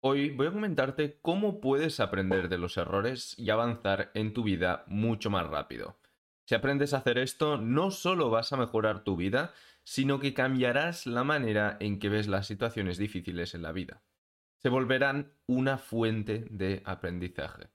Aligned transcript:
Hoy 0.00 0.30
voy 0.30 0.46
a 0.46 0.52
comentarte 0.52 1.18
cómo 1.22 1.60
puedes 1.60 1.98
aprender 1.98 2.48
de 2.48 2.58
los 2.58 2.76
errores 2.76 3.34
y 3.36 3.50
avanzar 3.50 4.12
en 4.14 4.32
tu 4.32 4.44
vida 4.44 4.84
mucho 4.86 5.28
más 5.28 5.48
rápido. 5.48 5.98
Si 6.46 6.54
aprendes 6.54 6.94
a 6.94 6.98
hacer 6.98 7.18
esto, 7.18 7.56
no 7.56 7.90
solo 7.90 8.30
vas 8.30 8.52
a 8.52 8.56
mejorar 8.56 9.02
tu 9.02 9.16
vida, 9.16 9.52
sino 9.82 10.20
que 10.20 10.34
cambiarás 10.34 11.06
la 11.06 11.24
manera 11.24 11.76
en 11.80 11.98
que 11.98 12.10
ves 12.10 12.28
las 12.28 12.46
situaciones 12.46 12.96
difíciles 12.96 13.54
en 13.54 13.62
la 13.62 13.72
vida. 13.72 14.02
Se 14.58 14.68
volverán 14.68 15.32
una 15.46 15.78
fuente 15.78 16.46
de 16.48 16.80
aprendizaje. 16.84 17.70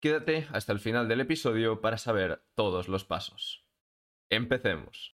Quédate 0.00 0.46
hasta 0.52 0.72
el 0.72 0.78
final 0.78 1.08
del 1.08 1.20
episodio 1.20 1.80
para 1.80 1.98
saber 1.98 2.44
todos 2.54 2.88
los 2.88 3.04
pasos. 3.04 3.66
Empecemos. 4.30 5.15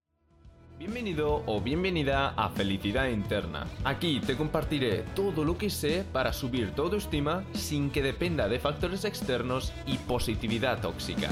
Bienvenido 0.80 1.44
o 1.46 1.60
bienvenida 1.60 2.30
a 2.38 2.48
Felicidad 2.52 3.10
Interna. 3.10 3.68
Aquí 3.84 4.22
te 4.22 4.38
compartiré 4.38 5.04
todo 5.14 5.44
lo 5.44 5.58
que 5.58 5.70
sé 5.70 6.06
para 6.14 6.32
subir 6.32 6.72
tu 6.72 6.84
autoestima 6.84 7.44
sin 7.52 7.92
que 7.92 8.02
dependa 8.02 8.48
de 8.48 8.60
factores 8.60 9.04
externos 9.04 9.74
y 9.86 9.98
positividad 9.98 10.82
tóxica. 10.82 11.28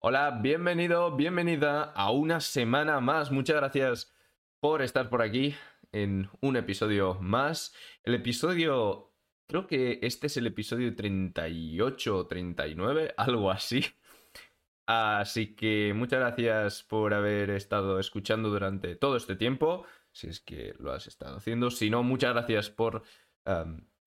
Hola, 0.00 0.38
bienvenido, 0.42 1.16
bienvenida 1.16 1.84
a 1.94 2.10
una 2.10 2.40
semana 2.40 3.00
más. 3.00 3.30
Muchas 3.30 3.56
gracias 3.56 4.12
por 4.60 4.82
estar 4.82 5.08
por 5.08 5.22
aquí 5.22 5.54
en 5.92 6.28
un 6.42 6.56
episodio 6.56 7.14
más. 7.22 7.74
El 8.04 8.14
episodio 8.14 9.11
Creo 9.46 9.66
que 9.66 9.98
este 10.02 10.28
es 10.28 10.36
el 10.36 10.46
episodio 10.46 10.94
38 10.94 12.16
o 12.16 12.26
39, 12.26 13.14
algo 13.16 13.50
así. 13.50 13.84
Así 14.86 15.54
que 15.54 15.92
muchas 15.94 16.20
gracias 16.20 16.82
por 16.82 17.14
haber 17.14 17.50
estado 17.50 18.00
escuchando 18.00 18.50
durante 18.50 18.96
todo 18.96 19.16
este 19.16 19.36
tiempo, 19.36 19.86
si 20.10 20.28
es 20.28 20.40
que 20.40 20.74
lo 20.78 20.92
has 20.92 21.06
estado 21.06 21.36
haciendo. 21.36 21.70
Si 21.70 21.88
no, 21.88 22.02
muchas 22.02 22.32
gracias 22.32 22.68
por 22.68 23.02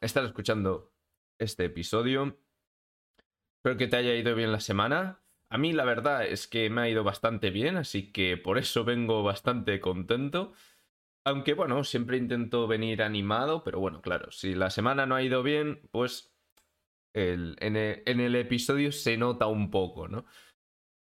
estar 0.02 0.26
escuchando 0.26 0.92
este 1.40 1.66
episodio. 1.66 2.38
Espero 3.58 3.78
que 3.78 3.88
te 3.88 3.98
haya 3.98 4.14
ido 4.16 4.36
bien 4.36 4.52
la 4.52 4.60
semana. 4.60 5.22
A 5.50 5.58
mí 5.58 5.74
la 5.74 5.86
verdad 5.86 6.26
es 6.26 6.48
que 6.48 6.70
me 6.70 6.82
ha 6.82 6.90
ido 6.90 7.04
bastante 7.04 7.50
bien, 7.50 7.78
así 7.78 8.12
que 8.12 8.38
por 8.38 8.58
eso 8.58 8.84
vengo 8.84 9.24
bastante 9.24 9.80
contento. 9.80 10.54
Aunque 11.28 11.56
bueno, 11.56 11.84
siempre 11.84 12.18
intento 12.18 12.68
venir 12.68 13.02
animado, 13.02 13.64
pero 13.64 13.80
bueno, 13.80 14.02
claro, 14.02 14.32
si 14.32 14.54
la 14.54 14.70
semana 14.70 15.08
no 15.08 15.16
ha 15.16 15.24
ido 15.24 15.42
bien, 15.42 15.82
pues 15.92 16.36
en, 17.16 17.56
el, 17.76 18.36
episodio 18.36 18.92
se 18.92 19.18
nota 19.18 19.48
un 19.48 19.72
poco, 19.72 20.08
¿no? 20.08 20.26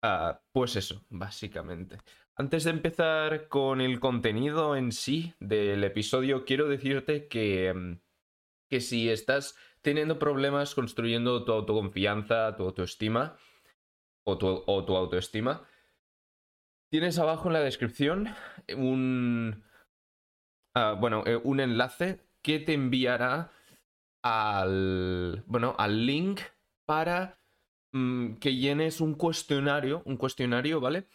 Ah, 0.02 0.40
pues 0.52 0.76
eso, 0.76 1.04
básicamente. 1.10 1.98
Antes 2.36 2.64
de 2.64 2.70
empezar 2.70 3.48
con 3.48 3.80
el 3.80 4.00
contenido 4.00 4.76
en 4.76 4.92
sí 4.92 5.34
del 5.40 5.84
episodio, 5.84 6.44
quiero 6.44 6.68
decirte 6.68 7.28
que, 7.28 7.72
mm, 7.74 8.00
que 8.70 8.80
si 8.80 9.10
estás 9.10 9.56
teniendo 9.82 10.18
problemas 10.18 10.74
construyendo 10.74 11.44
tu 11.44 11.52
autoconfianza, 11.52 12.56
tu 12.56 12.64
autoestima 12.64 13.36
o 14.26 14.38
tu 14.38 14.96
autoestima, 14.96 15.68
tienes 16.90 17.18
abajo 17.18 17.48
en 17.48 17.52
la 17.52 17.60
descripción 17.60 18.28
un, 18.74 19.64
Ah, 20.74 20.96
bueno, 20.98 21.22
eh, 21.26 21.36
un 21.36 21.60
enlace 21.60 22.20
que 22.42 22.58
te 22.58 22.74
enviará 22.74 23.52
al, 24.22 25.44
bueno, 25.46 25.74
al 25.78 26.06
link 26.06 26.40
para 26.84 27.38
mm, 27.92 28.34
que 28.36 28.56
llenes 28.56 29.00
un 29.00 29.14
cuestionario, 29.14 30.02
un 30.04 30.16
cuestionario, 30.16 30.80
¿vale? 30.80 31.06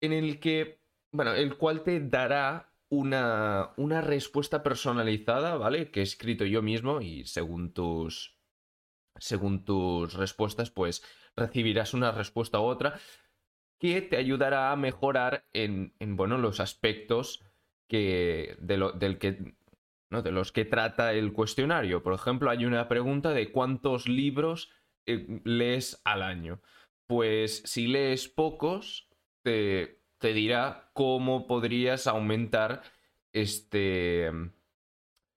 En 0.00 0.12
el 0.12 0.40
que, 0.40 0.80
bueno, 1.12 1.32
el 1.34 1.56
cual 1.56 1.82
te 1.84 2.00
dará 2.00 2.72
una, 2.90 3.70
una 3.76 4.02
respuesta 4.02 4.62
personalizada, 4.62 5.56
¿vale? 5.56 5.90
Que 5.90 6.00
he 6.00 6.02
escrito 6.02 6.44
yo 6.44 6.62
mismo 6.62 7.00
y 7.00 7.24
según 7.24 7.72
tus, 7.72 8.38
según 9.18 9.64
tus 9.64 10.14
respuestas, 10.14 10.70
pues 10.70 11.02
recibirás 11.34 11.94
una 11.94 12.12
respuesta 12.12 12.60
u 12.60 12.64
otra 12.64 12.98
que 13.80 14.02
te 14.02 14.16
ayudará 14.16 14.72
a 14.72 14.76
mejorar 14.76 15.46
en, 15.52 15.94
en 15.98 16.16
bueno, 16.16 16.38
los 16.38 16.60
aspectos 16.60 17.44
que, 17.88 18.56
de, 18.60 18.92
del 18.94 19.18
que, 19.18 19.54
¿no? 20.10 20.22
de 20.22 20.32
los 20.32 20.52
que 20.52 20.64
trata 20.64 21.12
el 21.12 21.32
cuestionario. 21.32 22.02
Por 22.02 22.14
ejemplo, 22.14 22.50
hay 22.50 22.64
una 22.64 22.88
pregunta 22.88 23.30
de 23.30 23.50
cuántos 23.50 24.08
libros 24.08 24.70
eh, 25.06 25.40
lees 25.44 26.00
al 26.04 26.22
año. 26.22 26.60
Pues 27.06 27.62
si 27.64 27.86
lees 27.86 28.28
pocos, 28.28 29.08
te, 29.42 30.02
te 30.18 30.32
dirá 30.32 30.90
cómo 30.92 31.46
podrías 31.46 32.06
aumentar 32.06 32.82
este, 33.32 34.30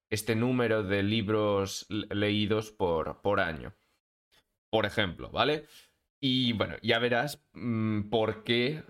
este 0.10 0.36
número 0.36 0.84
de 0.84 1.04
libros 1.04 1.86
leídos 1.90 2.72
por, 2.72 3.22
por 3.22 3.40
año. 3.40 3.74
Por 4.70 4.86
ejemplo, 4.86 5.30
¿vale? 5.32 5.66
Y 6.20 6.54
bueno, 6.54 6.76
ya 6.82 7.00
verás 7.00 7.44
mm, 7.54 8.10
por 8.10 8.44
qué 8.44 8.84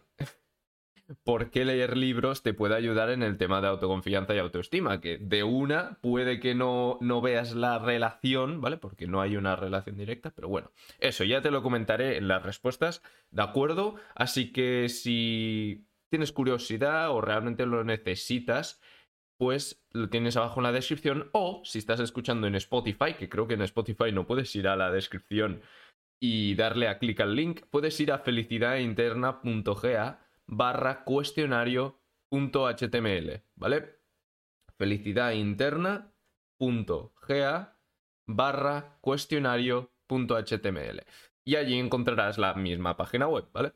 por 1.23 1.51
qué 1.51 1.65
leer 1.65 1.97
libros 1.97 2.43
te 2.43 2.53
puede 2.53 2.75
ayudar 2.75 3.09
en 3.09 3.23
el 3.23 3.37
tema 3.37 3.61
de 3.61 3.67
autoconfianza 3.67 4.35
y 4.35 4.39
autoestima, 4.39 5.01
que 5.01 5.17
de 5.17 5.43
una 5.43 5.97
puede 6.01 6.39
que 6.39 6.55
no, 6.55 6.97
no 7.01 7.21
veas 7.21 7.55
la 7.55 7.79
relación, 7.79 8.61
¿vale? 8.61 8.77
Porque 8.77 9.07
no 9.07 9.21
hay 9.21 9.37
una 9.37 9.55
relación 9.55 9.97
directa, 9.97 10.31
pero 10.35 10.47
bueno, 10.47 10.71
eso 10.99 11.23
ya 11.23 11.41
te 11.41 11.51
lo 11.51 11.63
comentaré 11.63 12.17
en 12.17 12.27
las 12.27 12.43
respuestas, 12.43 13.01
¿de 13.31 13.41
acuerdo? 13.41 13.95
Así 14.15 14.51
que 14.51 14.89
si 14.89 15.87
tienes 16.09 16.31
curiosidad 16.31 17.11
o 17.11 17.21
realmente 17.21 17.65
lo 17.65 17.83
necesitas, 17.83 18.81
pues 19.37 19.83
lo 19.91 20.09
tienes 20.09 20.37
abajo 20.37 20.59
en 20.59 20.65
la 20.65 20.71
descripción 20.71 21.29
o 21.31 21.61
si 21.65 21.79
estás 21.79 21.99
escuchando 21.99 22.47
en 22.47 22.55
Spotify, 22.55 23.15
que 23.17 23.29
creo 23.29 23.47
que 23.47 23.55
en 23.55 23.63
Spotify 23.63 24.11
no 24.11 24.27
puedes 24.27 24.55
ir 24.55 24.67
a 24.67 24.75
la 24.75 24.91
descripción 24.91 25.61
y 26.19 26.53
darle 26.53 26.87
a 26.87 26.99
clic 26.99 27.19
al 27.21 27.35
link, 27.35 27.61
puedes 27.71 27.99
ir 27.99 28.11
a 28.11 28.19
felicidadinterna.ga 28.19 30.30
barra 30.51 31.03
cuestionario.html, 31.05 33.41
¿vale? 33.55 34.01
Felicidad 34.77 35.31
interna 35.31 36.13
barra 38.27 38.99
cuestionario.html. 39.01 41.03
Y 41.43 41.55
allí 41.55 41.79
encontrarás 41.79 42.37
la 42.37 42.53
misma 42.53 42.95
página 42.97 43.27
web, 43.27 43.45
¿vale? 43.51 43.73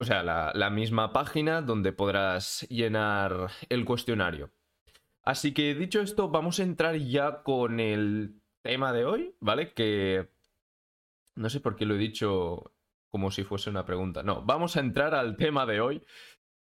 O 0.00 0.04
sea, 0.04 0.24
la, 0.24 0.50
la 0.54 0.70
misma 0.70 1.12
página 1.12 1.62
donde 1.62 1.92
podrás 1.92 2.66
llenar 2.68 3.50
el 3.68 3.84
cuestionario. 3.84 4.50
Así 5.22 5.54
que 5.54 5.74
dicho 5.74 6.00
esto, 6.00 6.28
vamos 6.28 6.58
a 6.58 6.64
entrar 6.64 6.96
ya 6.96 7.44
con 7.44 7.78
el 7.78 8.42
tema 8.62 8.92
de 8.92 9.04
hoy, 9.04 9.36
¿vale? 9.40 9.72
Que 9.74 10.28
no 11.36 11.48
sé 11.50 11.60
por 11.60 11.76
qué 11.76 11.86
lo 11.86 11.94
he 11.94 11.98
dicho 11.98 12.71
como 13.12 13.30
si 13.30 13.44
fuese 13.44 13.70
una 13.70 13.84
pregunta. 13.84 14.22
No, 14.22 14.42
vamos 14.42 14.76
a 14.76 14.80
entrar 14.80 15.14
al 15.14 15.36
tema 15.36 15.66
de 15.66 15.80
hoy, 15.80 16.02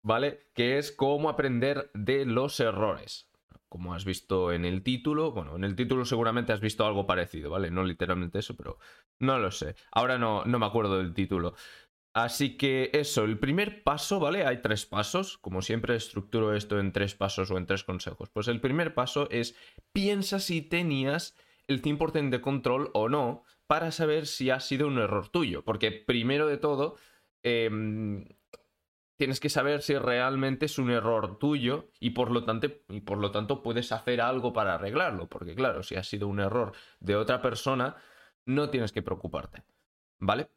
¿vale? 0.02 0.50
Que 0.52 0.78
es 0.78 0.90
cómo 0.90 1.30
aprender 1.30 1.90
de 1.94 2.26
los 2.26 2.58
errores. 2.58 3.30
Como 3.68 3.94
has 3.94 4.04
visto 4.04 4.50
en 4.50 4.64
el 4.64 4.82
título, 4.82 5.30
bueno, 5.30 5.54
en 5.54 5.62
el 5.62 5.76
título 5.76 6.04
seguramente 6.04 6.52
has 6.52 6.60
visto 6.60 6.84
algo 6.84 7.06
parecido, 7.06 7.50
¿vale? 7.50 7.70
No 7.70 7.84
literalmente 7.84 8.40
eso, 8.40 8.56
pero 8.56 8.78
no 9.20 9.38
lo 9.38 9.52
sé. 9.52 9.76
Ahora 9.92 10.18
no, 10.18 10.44
no 10.44 10.58
me 10.58 10.66
acuerdo 10.66 10.98
del 10.98 11.14
título. 11.14 11.54
Así 12.12 12.56
que 12.56 12.90
eso, 12.92 13.22
el 13.22 13.38
primer 13.38 13.84
paso, 13.84 14.18
¿vale? 14.18 14.44
Hay 14.44 14.60
tres 14.60 14.86
pasos, 14.86 15.38
como 15.38 15.62
siempre 15.62 15.94
estructuro 15.94 16.56
esto 16.56 16.80
en 16.80 16.90
tres 16.90 17.14
pasos 17.14 17.52
o 17.52 17.58
en 17.58 17.66
tres 17.66 17.84
consejos. 17.84 18.28
Pues 18.30 18.48
el 18.48 18.60
primer 18.60 18.94
paso 18.94 19.30
es 19.30 19.54
piensa 19.92 20.40
si 20.40 20.62
tenías 20.62 21.36
el 21.68 21.80
100% 21.80 22.30
de 22.30 22.40
control 22.40 22.90
o 22.92 23.08
no 23.08 23.44
para 23.70 23.92
saber 23.92 24.26
si 24.26 24.50
ha 24.50 24.58
sido 24.58 24.88
un 24.88 24.98
error 24.98 25.28
tuyo. 25.28 25.62
Porque 25.62 25.92
primero 25.92 26.48
de 26.48 26.56
todo, 26.56 26.96
em, 27.44 28.26
tienes 29.16 29.38
que 29.38 29.48
saber 29.48 29.82
si 29.82 29.96
realmente 29.96 30.66
es 30.66 30.76
un 30.80 30.90
error 30.90 31.38
tuyo 31.38 31.88
y 32.00 32.10
por, 32.10 32.32
lo 32.32 32.42
tanto, 32.42 32.66
y 32.88 33.00
por 33.02 33.18
lo 33.18 33.30
tanto 33.30 33.62
puedes 33.62 33.92
hacer 33.92 34.22
algo 34.22 34.52
para 34.52 34.74
arreglarlo. 34.74 35.28
Porque 35.28 35.54
claro, 35.54 35.84
si 35.84 35.94
ha 35.94 36.02
sido 36.02 36.26
un 36.26 36.40
error 36.40 36.72
de 36.98 37.14
otra 37.14 37.40
persona, 37.40 37.94
no 38.44 38.70
tienes 38.70 38.90
que 38.90 39.02
preocuparte. 39.02 39.62
¿Vale? 40.18 40.48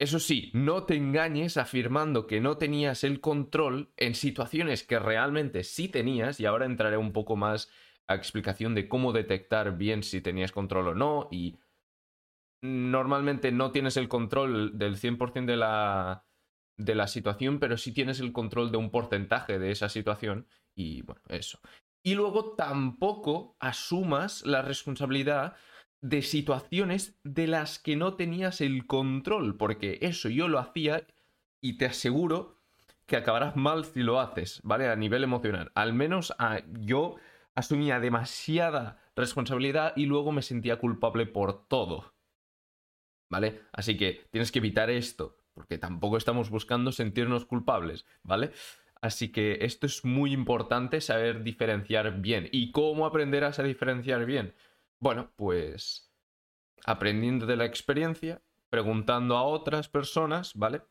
Eso 0.00 0.18
sí, 0.18 0.50
no 0.52 0.82
te 0.86 0.96
engañes 0.96 1.56
afirmando 1.56 2.26
que 2.26 2.40
no 2.40 2.56
tenías 2.56 3.04
el 3.04 3.20
control 3.20 3.92
en 3.96 4.16
situaciones 4.16 4.82
que 4.82 4.98
realmente 4.98 5.62
sí 5.62 5.88
tenías, 5.88 6.40
y 6.40 6.46
ahora 6.46 6.66
entraré 6.66 6.96
un 6.96 7.12
poco 7.12 7.36
más 7.36 7.70
a 8.08 8.16
explicación 8.16 8.74
de 8.74 8.88
cómo 8.88 9.12
detectar 9.12 9.76
bien 9.76 10.02
si 10.02 10.20
tenías 10.20 10.50
control 10.50 10.88
o 10.88 10.94
no, 10.96 11.28
y 11.30 11.60
normalmente 12.62 13.52
no 13.52 13.72
tienes 13.72 13.96
el 13.96 14.08
control 14.08 14.78
del 14.78 14.96
100% 14.96 15.46
de 15.46 15.56
la, 15.56 16.24
de 16.76 16.94
la 16.94 17.06
situación, 17.06 17.58
pero 17.58 17.76
sí 17.76 17.92
tienes 17.92 18.20
el 18.20 18.32
control 18.32 18.70
de 18.70 18.78
un 18.78 18.90
porcentaje 18.90 19.58
de 19.58 19.70
esa 19.70 19.88
situación 19.88 20.46
y 20.74 21.02
bueno, 21.02 21.22
eso. 21.28 21.60
Y 22.02 22.14
luego 22.14 22.54
tampoco 22.54 23.56
asumas 23.60 24.44
la 24.46 24.62
responsabilidad 24.62 25.56
de 26.00 26.22
situaciones 26.22 27.18
de 27.24 27.46
las 27.46 27.78
que 27.78 27.96
no 27.96 28.14
tenías 28.14 28.60
el 28.60 28.86
control, 28.86 29.56
porque 29.56 29.98
eso 30.00 30.28
yo 30.28 30.48
lo 30.48 30.58
hacía 30.58 31.06
y 31.60 31.76
te 31.76 31.86
aseguro 31.86 32.56
que 33.06 33.16
acabarás 33.16 33.56
mal 33.56 33.84
si 33.84 34.02
lo 34.02 34.20
haces, 34.20 34.60
¿vale? 34.62 34.88
A 34.88 34.96
nivel 34.96 35.24
emocional. 35.24 35.72
Al 35.74 35.92
menos 35.92 36.32
yo 36.80 37.16
asumía 37.54 38.00
demasiada 38.00 39.02
responsabilidad 39.16 39.92
y 39.96 40.06
luego 40.06 40.32
me 40.32 40.42
sentía 40.42 40.78
culpable 40.78 41.26
por 41.26 41.66
todo. 41.66 42.14
¿Vale? 43.30 43.62
Así 43.72 43.96
que 43.96 44.26
tienes 44.30 44.52
que 44.52 44.58
evitar 44.58 44.90
esto, 44.90 45.38
porque 45.54 45.78
tampoco 45.78 46.18
estamos 46.18 46.50
buscando 46.50 46.92
sentirnos 46.92 47.46
culpables, 47.46 48.04
¿vale? 48.22 48.50
Así 49.00 49.32
que 49.32 49.58
esto 49.62 49.86
es 49.86 50.04
muy 50.04 50.32
importante 50.32 51.00
saber 51.00 51.42
diferenciar 51.42 52.20
bien. 52.20 52.48
¿Y 52.52 52.70
cómo 52.72 53.06
aprenderás 53.06 53.58
a 53.58 53.62
diferenciar 53.62 54.26
bien? 54.26 54.52
Bueno, 54.98 55.30
pues 55.36 56.12
aprendiendo 56.84 57.46
de 57.46 57.56
la 57.56 57.64
experiencia, 57.64 58.42
preguntando 58.68 59.36
a 59.36 59.44
otras 59.44 59.88
personas, 59.88 60.54
¿vale? 60.54 60.82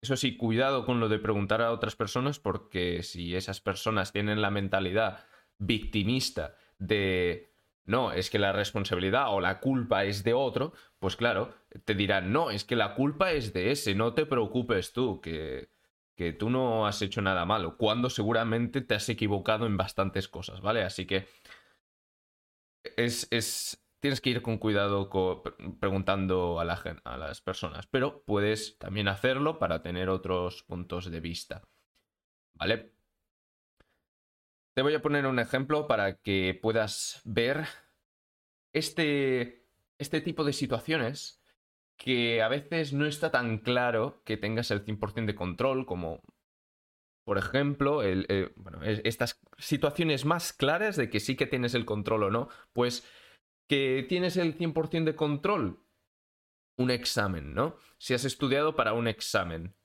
Eso 0.00 0.16
sí, 0.16 0.36
cuidado 0.36 0.86
con 0.86 1.00
lo 1.00 1.08
de 1.08 1.18
preguntar 1.18 1.60
a 1.60 1.72
otras 1.72 1.96
personas 1.96 2.38
porque 2.38 3.02
si 3.02 3.36
esas 3.36 3.60
personas 3.60 4.12
tienen 4.12 4.40
la 4.40 4.50
mentalidad 4.50 5.26
victimista 5.58 6.56
de 6.78 7.49
no, 7.84 8.12
es 8.12 8.30
que 8.30 8.38
la 8.38 8.52
responsabilidad 8.52 9.34
o 9.34 9.40
la 9.40 9.60
culpa 9.60 10.04
es 10.04 10.22
de 10.22 10.34
otro, 10.34 10.72
pues 10.98 11.16
claro, 11.16 11.54
te 11.84 11.94
dirán, 11.94 12.32
no, 12.32 12.50
es 12.50 12.64
que 12.64 12.76
la 12.76 12.94
culpa 12.94 13.32
es 13.32 13.52
de 13.52 13.70
ese, 13.70 13.94
no 13.94 14.14
te 14.14 14.26
preocupes 14.26 14.92
tú, 14.92 15.20
que, 15.20 15.70
que 16.14 16.32
tú 16.32 16.50
no 16.50 16.86
has 16.86 17.02
hecho 17.02 17.22
nada 17.22 17.44
malo, 17.44 17.76
cuando 17.76 18.10
seguramente 18.10 18.80
te 18.80 18.94
has 18.94 19.08
equivocado 19.08 19.66
en 19.66 19.76
bastantes 19.76 20.28
cosas, 20.28 20.60
¿vale? 20.60 20.82
Así 20.82 21.06
que 21.06 21.26
es, 22.96 23.26
es 23.30 23.84
tienes 24.00 24.20
que 24.20 24.30
ir 24.30 24.42
con 24.42 24.58
cuidado 24.58 25.10
preguntando 25.78 26.58
a, 26.58 26.62
a 26.62 27.18
las 27.18 27.40
personas, 27.40 27.86
pero 27.86 28.22
puedes 28.24 28.78
también 28.78 29.08
hacerlo 29.08 29.58
para 29.58 29.82
tener 29.82 30.08
otros 30.08 30.62
puntos 30.62 31.10
de 31.10 31.20
vista. 31.20 31.62
¿Vale? 32.54 32.92
Te 34.80 34.82
voy 34.82 34.94
a 34.94 35.02
poner 35.02 35.26
un 35.26 35.38
ejemplo 35.38 35.86
para 35.86 36.16
que 36.22 36.58
puedas 36.58 37.20
ver 37.26 37.66
este, 38.72 39.66
este 39.98 40.22
tipo 40.22 40.42
de 40.42 40.54
situaciones 40.54 41.44
que 41.98 42.40
a 42.40 42.48
veces 42.48 42.94
no 42.94 43.04
está 43.04 43.30
tan 43.30 43.58
claro 43.58 44.22
que 44.24 44.38
tengas 44.38 44.70
el 44.70 44.82
100% 44.82 45.26
de 45.26 45.34
control, 45.34 45.84
como 45.84 46.22
por 47.26 47.36
ejemplo, 47.36 48.02
el, 48.02 48.54
bueno, 48.56 48.80
estas 48.82 49.38
situaciones 49.58 50.24
más 50.24 50.54
claras 50.54 50.96
de 50.96 51.10
que 51.10 51.20
sí 51.20 51.36
que 51.36 51.44
tienes 51.44 51.74
el 51.74 51.84
control 51.84 52.22
o 52.22 52.30
no, 52.30 52.48
pues 52.72 53.06
que 53.68 54.06
tienes 54.08 54.38
el 54.38 54.56
100% 54.56 55.04
de 55.04 55.14
control. 55.14 55.84
Un 56.78 56.90
examen, 56.90 57.52
¿no? 57.52 57.76
Si 57.98 58.14
has 58.14 58.24
estudiado 58.24 58.76
para 58.76 58.94
un 58.94 59.08
examen. 59.08 59.76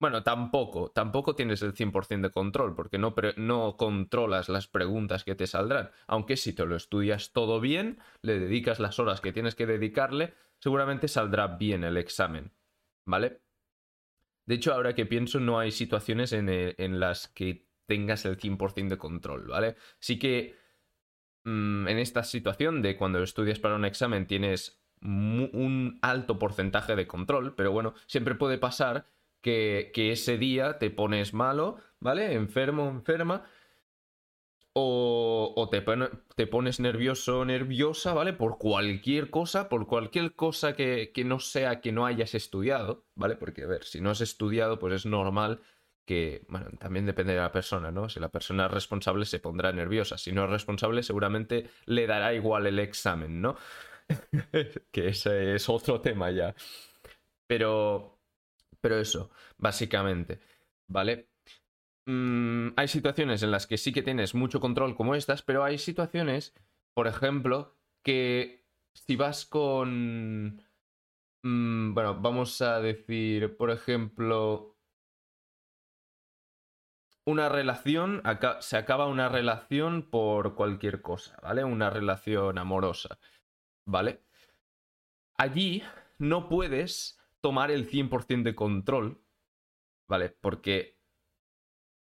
Bueno, 0.00 0.22
tampoco, 0.22 0.90
tampoco 0.90 1.36
tienes 1.36 1.62
el 1.62 1.74
100% 1.74 2.28
de 2.28 2.30
control, 2.30 2.74
porque 2.74 2.98
no, 2.98 3.14
no 3.36 3.76
controlas 3.76 4.48
las 4.48 4.66
preguntas 4.66 5.24
que 5.24 5.34
te 5.34 5.46
saldrán. 5.46 5.90
Aunque 6.06 6.36
si 6.36 6.54
te 6.54 6.66
lo 6.66 6.74
estudias 6.74 7.32
todo 7.32 7.60
bien, 7.60 7.98
le 8.22 8.38
dedicas 8.38 8.80
las 8.80 8.98
horas 8.98 9.20
que 9.20 9.32
tienes 9.32 9.54
que 9.54 9.66
dedicarle, 9.66 10.34
seguramente 10.58 11.06
saldrá 11.06 11.46
bien 11.46 11.84
el 11.84 11.98
examen. 11.98 12.50
¿Vale? 13.04 13.42
De 14.46 14.54
hecho, 14.54 14.72
ahora 14.72 14.94
que 14.94 15.06
pienso, 15.06 15.38
no 15.38 15.58
hay 15.58 15.70
situaciones 15.70 16.32
en, 16.32 16.48
en 16.48 16.98
las 16.98 17.28
que 17.28 17.68
tengas 17.86 18.24
el 18.24 18.38
100% 18.38 18.88
de 18.88 18.98
control, 18.98 19.46
¿vale? 19.48 19.76
Sí 19.98 20.18
que 20.18 20.56
Mm, 21.44 21.88
en 21.88 21.98
esta 21.98 22.22
situación 22.22 22.82
de 22.82 22.96
cuando 22.96 23.22
estudias 23.22 23.58
para 23.58 23.74
un 23.74 23.84
examen 23.84 24.26
tienes 24.26 24.82
un 25.02 25.98
alto 26.02 26.38
porcentaje 26.38 26.94
de 26.94 27.06
control, 27.06 27.54
pero 27.54 27.72
bueno, 27.72 27.94
siempre 28.06 28.34
puede 28.34 28.58
pasar 28.58 29.06
que, 29.40 29.90
ese 29.94 30.38
día 30.38 30.78
te 30.78 30.90
pones 30.90 31.34
malo, 31.34 31.78
¿vale? 32.00 32.34
Enfermo, 32.34 32.88
enferma, 32.88 33.44
o, 34.72 35.68
te, 35.70 36.46
pones 36.46 36.80
nervioso, 36.80 37.44
nerviosa, 37.44 38.14
¿vale? 38.14 38.32
Por 38.32 38.58
cualquier 38.58 39.30
cosa, 39.30 39.68
por 39.68 39.86
cualquier 39.86 40.34
cosa 40.34 40.74
que, 40.74 41.12
que 41.12 41.24
no 41.24 41.40
sea 41.40 41.80
que 41.80 41.92
no 41.92 42.06
hayas 42.06 42.34
estudiado, 42.34 43.04
¿vale? 43.14 43.36
Porque, 43.36 43.64
a 43.64 43.66
ver, 43.66 43.84
si 43.84 44.00
no 44.00 44.10
has 44.10 44.20
estudiado, 44.20 44.78
pues 44.78 44.94
es 44.94 45.06
normal 45.06 45.60
que, 46.10 46.44
bueno, 46.48 46.70
también 46.78 47.06
depende 47.06 47.34
de 47.34 47.40
la 47.40 47.52
persona, 47.52 47.92
¿no? 47.92 48.08
Si 48.08 48.18
la 48.18 48.30
persona 48.30 48.66
es 48.66 48.72
responsable 48.72 49.24
se 49.26 49.38
pondrá 49.38 49.72
nerviosa, 49.72 50.18
si 50.18 50.32
no 50.32 50.44
es 50.44 50.50
responsable 50.50 51.04
seguramente 51.04 51.70
le 51.86 52.06
dará 52.08 52.34
igual 52.34 52.66
el 52.66 52.80
examen, 52.80 53.40
¿no? 53.40 53.56
que 54.90 55.08
ese 55.08 55.54
es 55.54 55.68
otro 55.68 56.00
tema 56.00 56.32
ya. 56.32 56.54
Pero, 57.46 58.19
pero 58.80 58.98
eso, 58.98 59.30
básicamente, 59.58 60.40
¿vale? 60.88 61.30
Mm, 62.06 62.70
hay 62.76 62.88
situaciones 62.88 63.42
en 63.42 63.50
las 63.50 63.66
que 63.66 63.78
sí 63.78 63.92
que 63.92 64.02
tienes 64.02 64.34
mucho 64.34 64.60
control 64.60 64.96
como 64.96 65.14
estas, 65.14 65.42
pero 65.42 65.64
hay 65.64 65.78
situaciones, 65.78 66.54
por 66.94 67.06
ejemplo, 67.06 67.76
que 68.02 68.66
si 68.94 69.16
vas 69.16 69.46
con... 69.46 70.62
Mm, 71.42 71.94
bueno, 71.94 72.20
vamos 72.20 72.60
a 72.62 72.80
decir, 72.80 73.56
por 73.56 73.70
ejemplo, 73.70 74.76
una 77.24 77.48
relación, 77.48 78.22
se 78.60 78.76
acaba 78.76 79.06
una 79.06 79.28
relación 79.28 80.10
por 80.10 80.54
cualquier 80.54 81.02
cosa, 81.02 81.38
¿vale? 81.42 81.64
Una 81.64 81.90
relación 81.90 82.58
amorosa, 82.58 83.18
¿vale? 83.86 84.22
Allí 85.36 85.82
no 86.18 86.48
puedes 86.48 87.19
tomar 87.40 87.70
el 87.70 87.88
100% 87.88 88.42
de 88.42 88.54
control, 88.54 89.24
¿vale? 90.08 90.30
Porque 90.30 90.98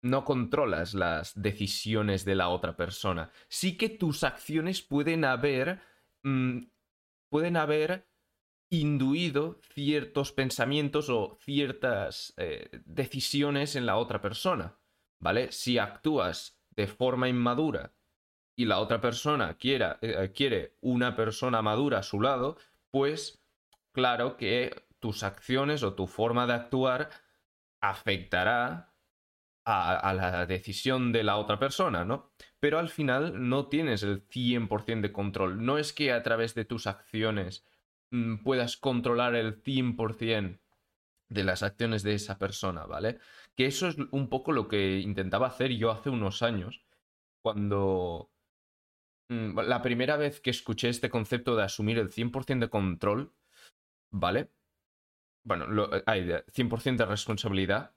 no 0.02 0.24
controlas 0.24 0.94
las 0.94 1.40
decisiones 1.40 2.26
de 2.26 2.36
la 2.36 2.50
otra 2.50 2.76
persona. 2.78 3.31
Sí 3.48 3.78
que 3.78 3.90
tus 3.90 4.24
acciones 4.24 4.81
pueden 4.81 5.26
haber... 5.26 5.81
Mm, 6.24 6.68
pueden 7.30 7.58
haber 7.58 8.10
induido 8.72 9.60
ciertos 9.74 10.31
pensamientos 10.31 11.10
o 11.10 11.38
ciertas 11.42 12.34
eh, 12.38 12.70
decisiones 12.86 13.75
en 13.75 13.86
la 13.86 13.98
otra 13.98 14.22
persona. 14.22 14.80
¿vale? 15.20 15.52
Si 15.52 15.78
actúas 15.78 16.60
de 16.72 16.88
forma 16.88 17.30
inmadura 17.30 17.94
y 18.56 18.66
la 18.66 18.80
otra 18.80 19.02
persona 19.02 19.58
eh, 19.62 20.32
quiere 20.34 20.78
una 20.82 21.16
persona 21.16 21.62
madura 21.62 22.00
a 22.00 22.04
su 22.04 22.22
lado, 22.22 22.58
pues 22.92 23.44
claro 23.92 24.38
que 24.38 24.88
tus 25.00 25.24
acciones 25.24 25.84
o 25.84 25.94
tu 25.94 26.07
forma 26.07 26.48
de 26.48 26.54
actuar 26.54 27.10
afectará 27.81 28.90
a, 29.66 30.13
la 30.13 30.46
decisión 30.46 31.12
de 31.12 31.24
la 31.24 31.38
otra 31.38 31.60
persona, 31.60 32.04
¿no? 32.04 32.31
Pero 32.60 32.79
al 32.79 32.89
final 32.89 33.50
no 33.50 33.68
tienes 33.68 34.03
el 34.03 34.27
100% 34.27 35.01
de 35.01 35.12
control. 35.12 35.63
No 35.63 35.77
es 35.77 35.94
que 35.94 36.12
a 36.12 36.24
través 36.24 36.56
de 36.56 36.65
tus 36.65 36.88
acciones 36.88 37.65
mm, 38.12 38.38
puedas 38.38 38.77
controlar 38.77 39.36
el 39.36 39.63
100% 39.63 40.60
de 41.29 41.44
las 41.44 41.62
acciones 41.62 42.01
de 42.03 42.15
esa 42.15 42.39
persona, 42.39 42.86
¿vale? 42.86 43.20
Que 43.56 43.68
eso 43.68 43.88
es 43.88 43.98
un 44.12 44.29
poco 44.29 44.51
lo 44.51 44.68
que 44.68 45.00
intentaba 45.00 45.48
hacer 45.48 45.72
yo 45.74 45.91
hace 45.91 46.10
unos 46.10 46.41
años, 46.41 46.82
cuando... 47.41 48.32
Mm, 49.29 49.60
la 49.60 49.82
primera 49.84 50.18
vez 50.18 50.41
que 50.41 50.50
escuché 50.50 50.89
este 50.89 51.10
concepto 51.12 51.56
de 51.56 51.63
asumir 51.63 52.00
el 52.00 52.10
100% 52.10 52.60
de 52.60 52.70
control, 52.70 53.34
¿vale? 54.10 54.50
Bueno, 55.43 55.67
lo, 55.67 55.96
eh, 55.96 56.03
hay 56.05 56.29
100% 56.51 57.03
de 57.03 57.10
responsabilidad, 57.10 57.93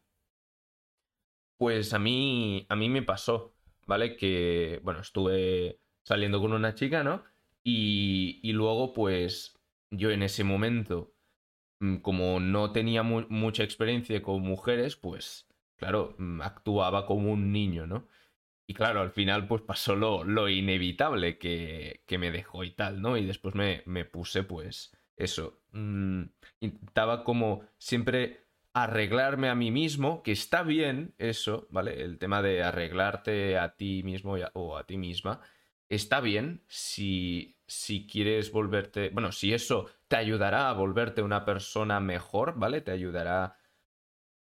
pues 1.58 1.92
a 1.94 1.98
mí, 1.98 2.66
a 2.68 2.76
mí 2.76 2.88
me 2.88 3.02
pasó, 3.02 3.54
¿vale? 3.86 4.16
Que, 4.16 4.80
bueno, 4.82 5.00
estuve 5.00 5.80
saliendo 6.02 6.40
con 6.40 6.52
una 6.52 6.74
chica, 6.74 7.04
¿no? 7.04 7.24
Y, 7.62 8.40
y 8.42 8.52
luego, 8.52 8.92
pues, 8.92 9.58
yo 9.90 10.10
en 10.10 10.22
ese 10.22 10.44
momento 10.44 11.12
Mm, 11.82 11.96
como 11.98 12.38
no 12.40 12.72
tenía 12.72 13.02
mucha 13.02 13.64
experiencia 13.64 14.22
con 14.22 14.40
mujeres, 14.42 14.94
pues 14.96 15.48
claro, 15.76 16.14
mm, 16.18 16.40
actuaba 16.42 17.06
como 17.06 17.32
un 17.32 17.52
niño, 17.52 17.86
¿no? 17.88 18.08
Y 18.68 18.74
claro, 18.74 19.00
al 19.02 19.10
final 19.12 19.48
pues 19.48 19.62
pasó 19.62 19.96
lo, 19.96 20.24
lo 20.24 20.48
inevitable 20.48 21.38
que, 21.38 22.02
que, 22.06 22.18
me 22.18 22.30
dejó 22.32 22.64
y 22.64 22.72
tal, 22.72 23.02
¿no? 23.02 23.16
Y 23.16 23.26
después 23.26 23.54
me, 23.56 23.82
me 23.86 24.04
puse 24.04 24.44
pues 24.44 24.92
eso. 25.24 25.60
Mm, 25.72 26.24
intentaba 26.60 27.24
como 27.24 27.62
siempre 27.78 28.46
arreglarme 28.74 29.48
a 29.48 29.54
mí 29.54 29.70
mismo, 29.70 30.22
que 30.22 30.32
está 30.32 30.62
bien 30.62 31.14
eso, 31.18 31.66
¿vale? 31.70 32.02
El 32.02 32.18
tema 32.18 32.42
de 32.42 32.62
arreglarte 32.62 33.58
a 33.58 33.76
ti 33.76 34.02
mismo 34.02 34.36
o 34.54 34.76
a 34.76 34.84
ti 34.86 34.96
misma, 34.96 35.40
está 35.88 36.20
bien 36.20 36.62
si, 36.68 37.56
si 37.66 38.06
quieres 38.06 38.50
volverte, 38.50 39.10
bueno, 39.10 39.32
si 39.32 39.52
eso 39.52 39.86
te 40.08 40.16
ayudará 40.16 40.70
a 40.70 40.72
volverte 40.72 41.22
una 41.22 41.44
persona 41.44 42.00
mejor, 42.00 42.58
¿vale? 42.58 42.80
Te 42.80 42.92
ayudará 42.92 43.58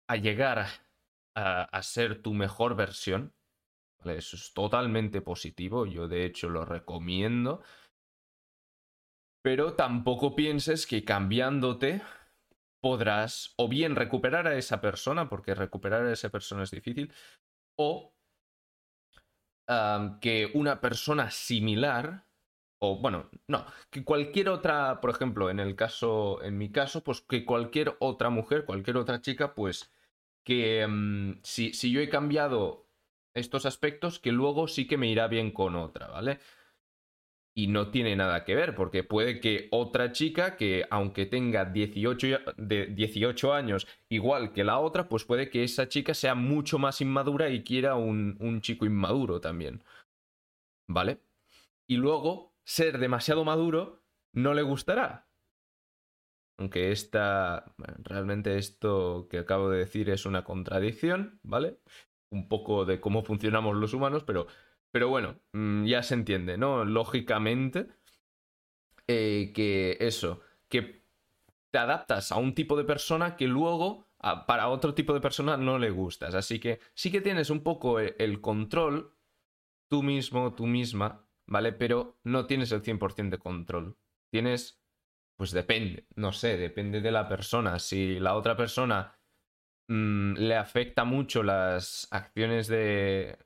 a 0.07 0.17
llegar 0.17 0.67
a, 1.35 1.83
ser 1.83 2.23
tu 2.23 2.35
mejor 2.35 2.75
versión. 2.75 3.33
¿vale? 3.99 4.19
Eso 4.19 4.37
es 4.37 4.53
totalmente 4.53 5.21
positivo, 5.21 5.87
yo 5.87 6.09
de 6.09 6.25
hecho 6.25 6.49
lo 6.49 6.65
recomiendo. 6.65 7.63
Pero 9.43 9.75
tampoco 9.75 10.37
pienses 10.37 10.87
que 10.87 11.05
cambiándote 11.05 12.03
podrás 12.81 13.55
o 13.57 13.69
bien 13.69 13.97
recuperar 13.97 14.47
a 14.47 14.57
esa 14.57 14.81
persona, 14.81 15.29
porque 15.29 15.55
recuperar 15.55 16.07
a 16.07 16.13
esa 16.13 16.31
persona 16.31 16.63
es 16.63 16.71
difícil, 16.71 17.13
o 17.77 18.15
que 20.21 20.51
una 20.55 20.81
persona 20.81 21.31
similar, 21.31 22.27
o 22.81 22.99
bueno, 22.99 23.31
no, 23.47 23.67
que 23.91 24.05
cualquier 24.05 24.49
otra, 24.49 25.01
por 25.01 25.11
ejemplo, 25.11 25.49
en 25.49 25.61
el 25.61 25.77
caso, 25.77 26.43
en 26.43 26.59
mi 26.59 26.73
caso, 26.73 27.05
pues 27.05 27.21
que 27.21 27.45
cualquier 27.45 27.97
otra 28.01 28.31
mujer, 28.31 28.65
cualquier 28.65 28.97
otra 28.97 29.21
chica, 29.21 29.55
pues 29.55 29.93
que 30.45 30.87
mm, 30.89 31.41
si, 31.45 31.73
si 31.73 31.93
yo 31.93 32.01
he 32.01 32.09
cambiado 32.09 32.89
estos 33.35 33.65
aspectos, 33.65 34.19
que 34.19 34.33
luego 34.33 34.67
sí 34.67 34.89
que 34.89 34.99
me 34.99 35.09
irá 35.09 35.29
bien 35.29 35.53
con 35.53 35.77
otra, 35.77 36.09
¿vale? 36.09 36.41
Y 37.61 37.67
no 37.67 37.91
tiene 37.91 38.17
nada 38.17 38.43
que 38.45 38.55
ver, 38.55 38.75
porque 38.75 39.05
puede 39.05 39.39
que 39.39 39.69
otra 39.71 40.13
chica 40.13 40.57
que 40.57 40.87
aunque 40.89 41.27
tenga 41.27 41.67
18, 41.67 42.27
de 42.57 42.87
18 42.87 43.53
años 43.53 43.87
igual 44.09 44.55
que 44.55 44.65
la 44.65 44.79
otra, 44.79 45.11
pues 45.11 45.25
puede 45.25 45.51
que 45.51 45.63
esa 45.63 45.87
chica 45.87 46.15
sea 46.15 46.35
mucho 46.35 46.79
más 46.79 47.03
inmadura 47.03 47.51
y 47.51 47.63
quiera 47.63 47.97
un, 47.97 48.39
un 48.41 48.63
chico 48.63 48.87
inmaduro 48.87 49.43
también. 49.43 49.85
¿Vale? 50.89 51.21
Y 51.87 51.97
luego, 51.97 52.55
ser 52.65 52.99
demasiado 52.99 53.45
maduro 53.45 54.03
no 54.33 54.55
le 54.55 54.63
gustará. 54.63 55.29
Aunque 56.57 56.93
esta, 56.93 57.75
realmente 57.99 58.57
esto 58.57 59.29
que 59.29 59.39
acabo 59.39 59.69
de 59.69 59.81
decir 59.81 60.09
es 60.09 60.25
una 60.25 60.45
contradicción, 60.45 61.41
¿vale? 61.43 61.79
Un 62.31 62.49
poco 62.49 62.87
de 62.87 63.01
cómo 63.01 63.23
funcionamos 63.23 63.77
los 63.77 63.93
humanos, 63.93 64.25
pero 64.25 64.47
pero 64.91 65.09
bueno, 65.09 65.41
mm, 65.53 65.85
ya 65.85 66.03
se 66.03 66.15
entiende, 66.15 66.59
¿no? 66.59 66.85
Lógicamente, 66.85 67.89
eh, 69.07 69.53
que 69.55 69.97
eso, 70.01 70.41
que 70.69 71.05
te 71.71 71.79
adaptas 71.79 72.33
a 72.33 72.37
un 72.37 72.55
tipo 72.55 72.77
de 72.77 72.85
persona 72.85 73.37
que 73.37 73.47
luego 73.47 74.11
para 74.47 74.69
otro 74.69 74.95
tipo 74.95 75.15
de 75.15 75.21
persona 75.21 75.57
no 75.57 75.79
le 75.79 75.91
gustas. 75.91 76.35
Así 76.35 76.61
que 76.61 76.81
sí 76.95 77.11
que 77.11 77.21
tienes 77.21 77.51
un 77.51 77.63
poco 77.63 78.01
e, 78.01 78.17
el, 78.19 78.41
control, 78.41 79.17
tú 79.89 80.03
mismo, 80.03 80.55
tú 80.55 80.67
misma, 80.67 81.27
¿vale? 81.47 81.73
Pero 81.73 82.19
no 82.25 82.47
tienes 82.47 82.73
el 82.73 82.83
100% 82.83 83.31
de 83.31 83.39
control. 83.39 83.97
Tienes, 84.31 84.83
pues 85.37 85.53
depende, 85.53 86.07
no 86.17 86.33
sé, 86.33 86.57
depende 86.59 87.01
de 87.01 87.13
la 87.13 87.29
persona. 87.29 87.79
Si 87.79 88.19
la 88.21 88.35
otra 88.35 88.57
persona 88.57 89.19
mm, 89.89 90.35
le 90.35 90.57
afecta 90.57 91.05
mucho 91.05 91.43
las 91.43 92.09
acciones 92.11 92.69
de 92.69 93.39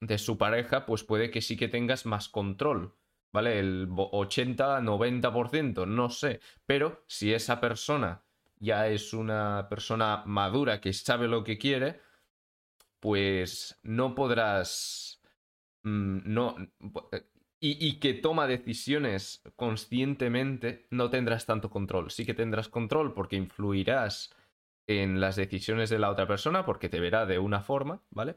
de 0.00 0.18
su 0.18 0.38
pareja, 0.38 0.86
pues 0.86 1.04
puede 1.04 1.30
que 1.30 1.42
sí 1.42 1.56
que 1.56 1.68
tengas 1.68 2.06
más 2.06 2.28
control, 2.28 2.94
¿vale? 3.32 3.58
El 3.58 3.88
80-90%, 3.88 5.86
no 5.86 6.10
sé. 6.10 6.40
Pero 6.66 7.04
si 7.06 7.32
esa 7.32 7.60
persona 7.60 8.22
ya 8.58 8.88
es 8.88 9.12
una 9.12 9.68
persona 9.68 10.22
madura 10.26 10.80
que 10.80 10.92
sabe 10.92 11.28
lo 11.28 11.44
que 11.44 11.58
quiere, 11.58 12.00
pues 13.00 13.78
no 13.82 14.14
podrás... 14.14 15.20
Mm, 15.82 16.18
no... 16.24 16.56
Y, 17.58 17.88
y, 17.88 17.98
que 18.00 18.12
toma 18.12 18.46
decisiones 18.46 19.42
conscientemente, 19.56 20.86
no 20.90 21.08
tendrás 21.08 21.46
tanto 21.46 21.70
control. 21.70 22.10
Sí 22.10 22.26
que 22.26 22.34
tendrás 22.34 22.68
control 22.68 23.14
porque 23.14 23.36
influirás 23.36 24.30
en 24.86 25.20
las 25.20 25.36
decisiones 25.36 25.90
de 25.90 25.98
la 25.98 26.10
otra 26.10 26.26
persona, 26.26 26.64
porque 26.64 26.88
te 26.88 27.00
verá 27.00 27.26
de 27.26 27.38
una 27.38 27.62
forma, 27.62 28.02
¿vale? 28.10 28.36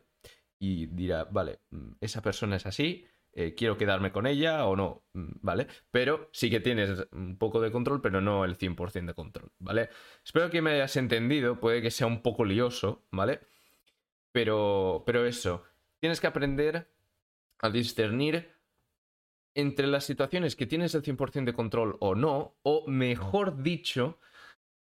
Y 0.60 0.88
dirá, 0.88 1.24
vale, 1.26 1.62
mm, 1.72 1.94
esa 2.02 2.22
persona 2.22 2.58
es 2.58 2.66
así, 2.66 3.06
eh, 3.32 3.56
quiero 3.56 3.78
quedarme 3.78 4.12
con 4.12 4.28
ella 4.28 4.66
o 4.66 4.76
no, 4.76 5.04
mm, 5.14 5.32
¿vale? 5.42 5.68
Pero 5.92 6.30
sí 6.34 6.50
que 6.50 6.60
tienes 6.60 7.08
un 7.12 7.38
poco 7.38 7.62
de 7.62 7.72
control, 7.72 8.02
pero 8.02 8.22
no 8.22 8.44
el 8.46 8.58
100% 8.58 9.12
de 9.12 9.16
control, 9.16 9.52
¿vale? 9.60 9.90
Espero 10.24 10.50
que 10.50 10.62
me 10.62 10.72
hayas 10.72 10.96
entendido, 10.98 11.60
puede 11.60 11.82
que 11.82 11.92
sea 11.92 12.08
un 12.08 12.22
poco 12.22 12.44
lioso, 12.44 13.06
¿vale? 13.12 13.40
Pero, 14.32 15.04
pero 15.06 15.26
eso, 15.26 15.64
tienes 16.00 16.20
que 16.20 16.28
aprender 16.28 16.92
a 17.60 17.70
discernir 17.70 18.52
entre 19.56 19.88
las 19.88 20.06
situaciones 20.06 20.56
que 20.56 20.66
tienes 20.66 20.96
el 20.96 21.04
100% 21.04 21.46
de 21.46 21.54
control 21.54 21.98
o 22.00 22.16
no, 22.16 22.58
o 22.64 22.88
mejor 22.88 23.62
dicho, 23.64 24.20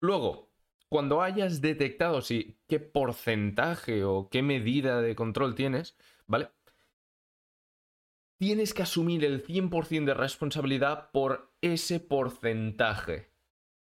Luego, 0.00 0.52
cuando 0.88 1.22
hayas 1.22 1.60
detectado 1.60 2.22
si 2.22 2.60
qué 2.68 2.78
porcentaje 2.78 4.04
o 4.04 4.28
qué 4.30 4.42
medida 4.42 5.00
de 5.00 5.16
control 5.16 5.54
tienes, 5.54 5.96
¿vale? 6.26 6.50
tienes 8.38 8.74
que 8.74 8.82
asumir 8.82 9.24
el 9.24 9.44
100% 9.44 10.04
de 10.04 10.14
responsabilidad 10.14 11.10
por 11.10 11.54
ese 11.60 12.00
porcentaje. 12.00 13.32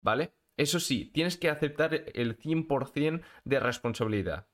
¿Vale? 0.01 0.33
Eso 0.57 0.79
sí, 0.79 1.11
tienes 1.13 1.37
que 1.37 1.49
aceptar 1.49 1.93
el 1.93 2.37
100% 2.37 3.21
de 3.43 3.59
responsabilidad. 3.59 4.47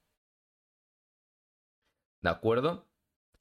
¿De 2.21 2.29
acuerdo? 2.29 2.87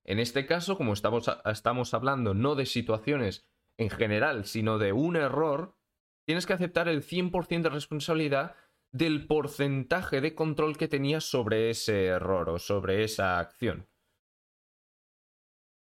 En 0.05 0.19
este 0.19 0.47
caso, 0.47 0.77
como 0.77 0.93
estamos, 0.93 1.31
estamos 1.47 1.95
hablando 1.95 2.35
no 2.35 2.55
de 2.55 2.67
situaciones 2.67 3.47
en 3.79 3.89
general, 3.89 4.45
sino 4.45 4.79
de 4.79 4.93
un 4.93 5.17
error, 5.17 5.79
tienes 6.27 6.47
que 6.47 6.53
aceptar 6.53 6.89
el 6.89 7.03
100% 7.03 7.63
de 7.63 7.71
responsabilidad 7.71 8.55
del 8.93 9.27
porcentaje 9.27 10.21
de 10.21 10.35
control 10.35 10.77
que 10.77 10.89
tenías 10.89 11.25
sobre 11.25 11.71
ese 11.71 12.07
error 12.07 12.51
o 12.51 12.59
sobre 12.59 13.03
esa 13.03 13.39
acción. 13.39 13.89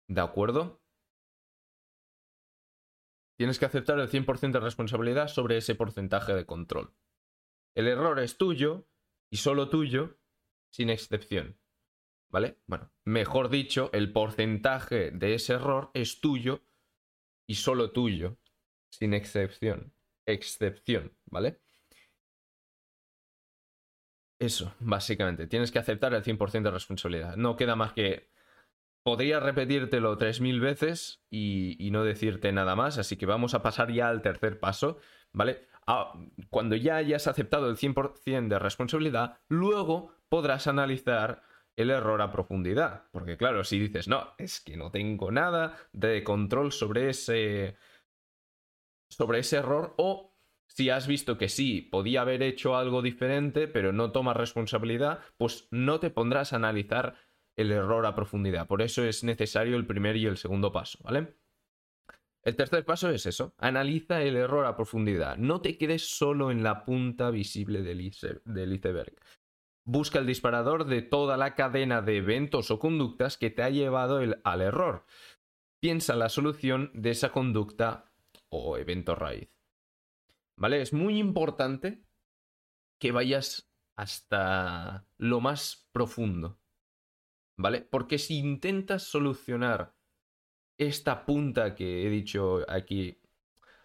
¿De 0.09 0.21
acuerdo? 0.21 0.83
Tienes 3.37 3.59
que 3.59 3.67
aceptar 3.67 4.01
el 4.01 4.11
100% 4.11 4.53
de 4.53 4.61
responsabilidad 4.61 5.29
sobre 5.29 5.59
ese 5.59 5.75
porcentaje 5.75 6.35
de 6.35 6.45
control. 6.45 6.93
El 7.75 7.87
error 7.87 8.19
es 8.19 8.37
tuyo 8.37 8.89
y 9.31 9.37
solo 9.37 9.69
tuyo, 9.69 10.19
sin 10.71 10.91
excepción. 10.91 11.57
¿Vale? 12.31 12.59
Bueno, 12.67 12.91
mejor 13.05 13.49
dicho, 13.49 13.91
el 13.93 14.13
porcentaje 14.13 15.13
de 15.13 15.35
ese 15.35 15.55
error 15.55 15.91
es 15.95 16.21
tuyo 16.21 16.63
y 17.47 17.55
solo 17.55 17.93
tuyo, 17.93 18.39
sin 18.91 19.15
excepción. 19.15 19.95
Excepción, 20.27 21.17
¿vale? 21.27 21.61
Eso, 24.39 24.75
básicamente. 24.81 25.47
Tienes 25.47 25.73
que 25.73 25.79
aceptar 25.79 26.15
el 26.15 26.23
100% 26.23 26.63
de 26.63 26.71
responsabilidad. 26.71 27.37
No 27.37 27.57
queda 27.57 27.77
más 27.77 27.93
que 27.93 28.28
Podría 29.03 29.41
repetírtelo 29.41 30.19
3.000 30.19 30.61
veces 30.61 31.23
y, 31.31 31.89
no 31.91 32.05
decirte 32.05 32.53
nada 32.53 32.77
más, 32.77 32.99
así 32.99 33.17
que 33.17 33.27
vamos 33.27 33.55
a 33.55 33.63
pasar 33.63 33.93
ya 33.93 34.09
al 34.09 34.23
tercer 34.23 34.61
paso, 34.61 34.99
¿vale? 35.33 35.67
Ah, 35.87 36.13
cuando 36.51 36.77
ya 36.77 36.97
hayas 36.97 37.27
aceptado 37.27 37.71
el 37.71 37.77
100% 37.77 38.49
de 38.49 38.59
responsabilidad, 38.59 39.39
luego 39.49 40.13
podrás 40.29 40.67
analizar 40.67 41.43
el 41.77 41.91
error 41.91 42.21
a 42.21 42.31
profundidad. 42.31 43.05
Porque 43.13 43.37
claro, 43.37 43.65
si 43.65 43.79
dices, 43.79 44.09
no, 44.09 44.35
es 44.37 44.61
que 44.61 44.77
no 44.77 44.91
tengo 44.91 45.31
nada 45.31 45.77
de 45.93 46.25
control 46.25 46.73
sobre 46.73 47.09
ese, 47.09 47.77
sobre 49.09 49.39
ese 49.39 49.59
error 49.59 49.95
o 49.97 50.35
si 50.67 50.91
has 50.91 51.07
visto 51.07 51.39
que 51.39 51.49
sí, 51.49 51.83
podía 51.83 52.21
haber 52.21 52.43
hecho 52.43 52.77
algo 52.77 53.01
diferente, 53.01 53.67
pero 53.69 53.93
no 53.93 54.13
tomas 54.13 54.37
responsabilidad, 54.37 55.21
pues 55.37 55.67
no 55.71 55.99
te 55.99 56.11
pondrás 56.11 56.53
a 56.53 56.57
analizar 56.57 57.17
el 57.59 57.73
error 57.73 58.07
a 58.07 58.15
profundidad. 58.15 58.69
Por 58.69 58.83
eso 58.83 59.05
es 59.05 59.25
necesario 59.25 59.77
el 59.77 59.85
primer 59.85 60.17
y 60.17 60.27
el 60.27 60.37
segundo 60.37 60.73
paso, 60.73 61.01
¿vale? 61.03 61.35
El 62.45 62.55
tercer 62.55 62.85
paso 62.85 63.11
es 63.11 63.27
eso, 63.27 63.53
analiza 63.59 64.23
el 64.23 64.37
error 64.37 64.65
a 64.65 64.77
profundidad. 64.77 65.37
No 65.37 65.61
te 65.61 65.77
quedes 65.77 66.17
solo 66.17 66.53
en 66.53 66.63
la 66.63 66.85
punta 66.85 67.31
visible 67.31 67.83
del, 67.83 68.01
iceberg. 68.01 69.13
Busca 69.85 70.21
el 70.21 70.27
disparador 70.27 70.85
de 70.85 71.03
toda 71.03 71.37
la 71.37 71.57
cadena 71.57 72.01
de 72.01 72.19
eventos 72.19 72.71
o 72.71 72.79
conductas 72.79 73.37
que 73.37 73.51
te 73.51 73.65
ha 73.65 73.71
llevado 73.71 74.21
al 74.45 74.61
error. 74.63 75.05
Piensa 75.81 76.15
la 76.15 76.29
solución 76.29 76.93
de 76.95 77.11
esa 77.11 77.33
conducta 77.33 78.13
o 78.51 78.79
evento 78.79 79.17
raíz. 79.17 79.51
¿Vale? 80.57 80.81
Es 80.81 80.93
muy 80.93 81.19
importante 81.19 82.05
que 83.01 83.11
vayas 83.11 83.73
hasta 83.97 85.09
lo 85.17 85.41
más 85.41 85.89
profundo. 85.93 86.58
¿Vale? 87.59 87.83
Porque 87.83 88.19
si 88.19 88.39
intentas 88.39 89.03
solucionar 89.03 89.95
esta 90.79 91.27
punta 91.27 91.75
que 91.75 92.07
he 92.07 92.11
dicho 92.11 92.65
aquí, 92.69 93.21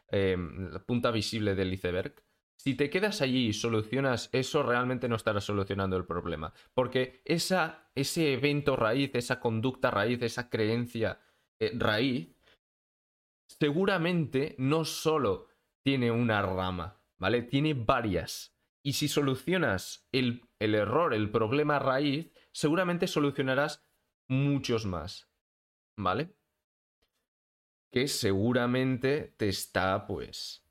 em, 0.09 0.71
la 0.71 0.79
punta 0.85 1.11
visible 1.11 1.55
del 1.55 1.73
iceberg, 1.73 2.23
Si 2.55 2.75
te 2.75 2.89
quedas 2.89 3.21
allí 3.21 3.47
y 3.47 3.53
solucionas 3.53 4.29
eso, 4.31 4.63
realmente 4.63 5.09
no 5.09 5.17
estarás 5.17 5.43
solucionando 5.43 5.97
el 5.97 6.05
problema. 6.05 6.53
Porque 6.73 7.21
esa, 7.25 7.89
ese 7.93 8.33
evento 8.33 8.77
raíz, 8.77 9.11
esa 9.15 9.39
conducta 9.41 9.91
raíz, 9.91 10.21
esa 10.21 10.49
creencia 10.49 11.19
eh, 11.59 11.73
raíz, 11.75 12.29
seguramente 13.47 14.55
no 14.59 14.85
solo 14.85 15.47
tiene 15.83 16.09
una 16.11 16.41
rama, 16.41 17.01
¿vale? 17.17 17.41
Tiene 17.41 17.73
varias. 17.73 18.55
Y 18.81 18.93
si 18.93 19.07
solucionas 19.09 20.07
el, 20.13 20.47
el 20.59 20.75
error, 20.75 21.13
el 21.13 21.31
problema 21.31 21.79
raíz, 21.79 22.31
seguramente 22.53 23.07
solucionarás 23.07 23.85
muchos 24.27 24.85
más, 24.85 25.29
¿vale? 25.97 26.33
Que 27.91 28.07
seguramente 28.07 29.35
te 29.37 29.49
está, 29.49 30.07
pues, 30.07 30.65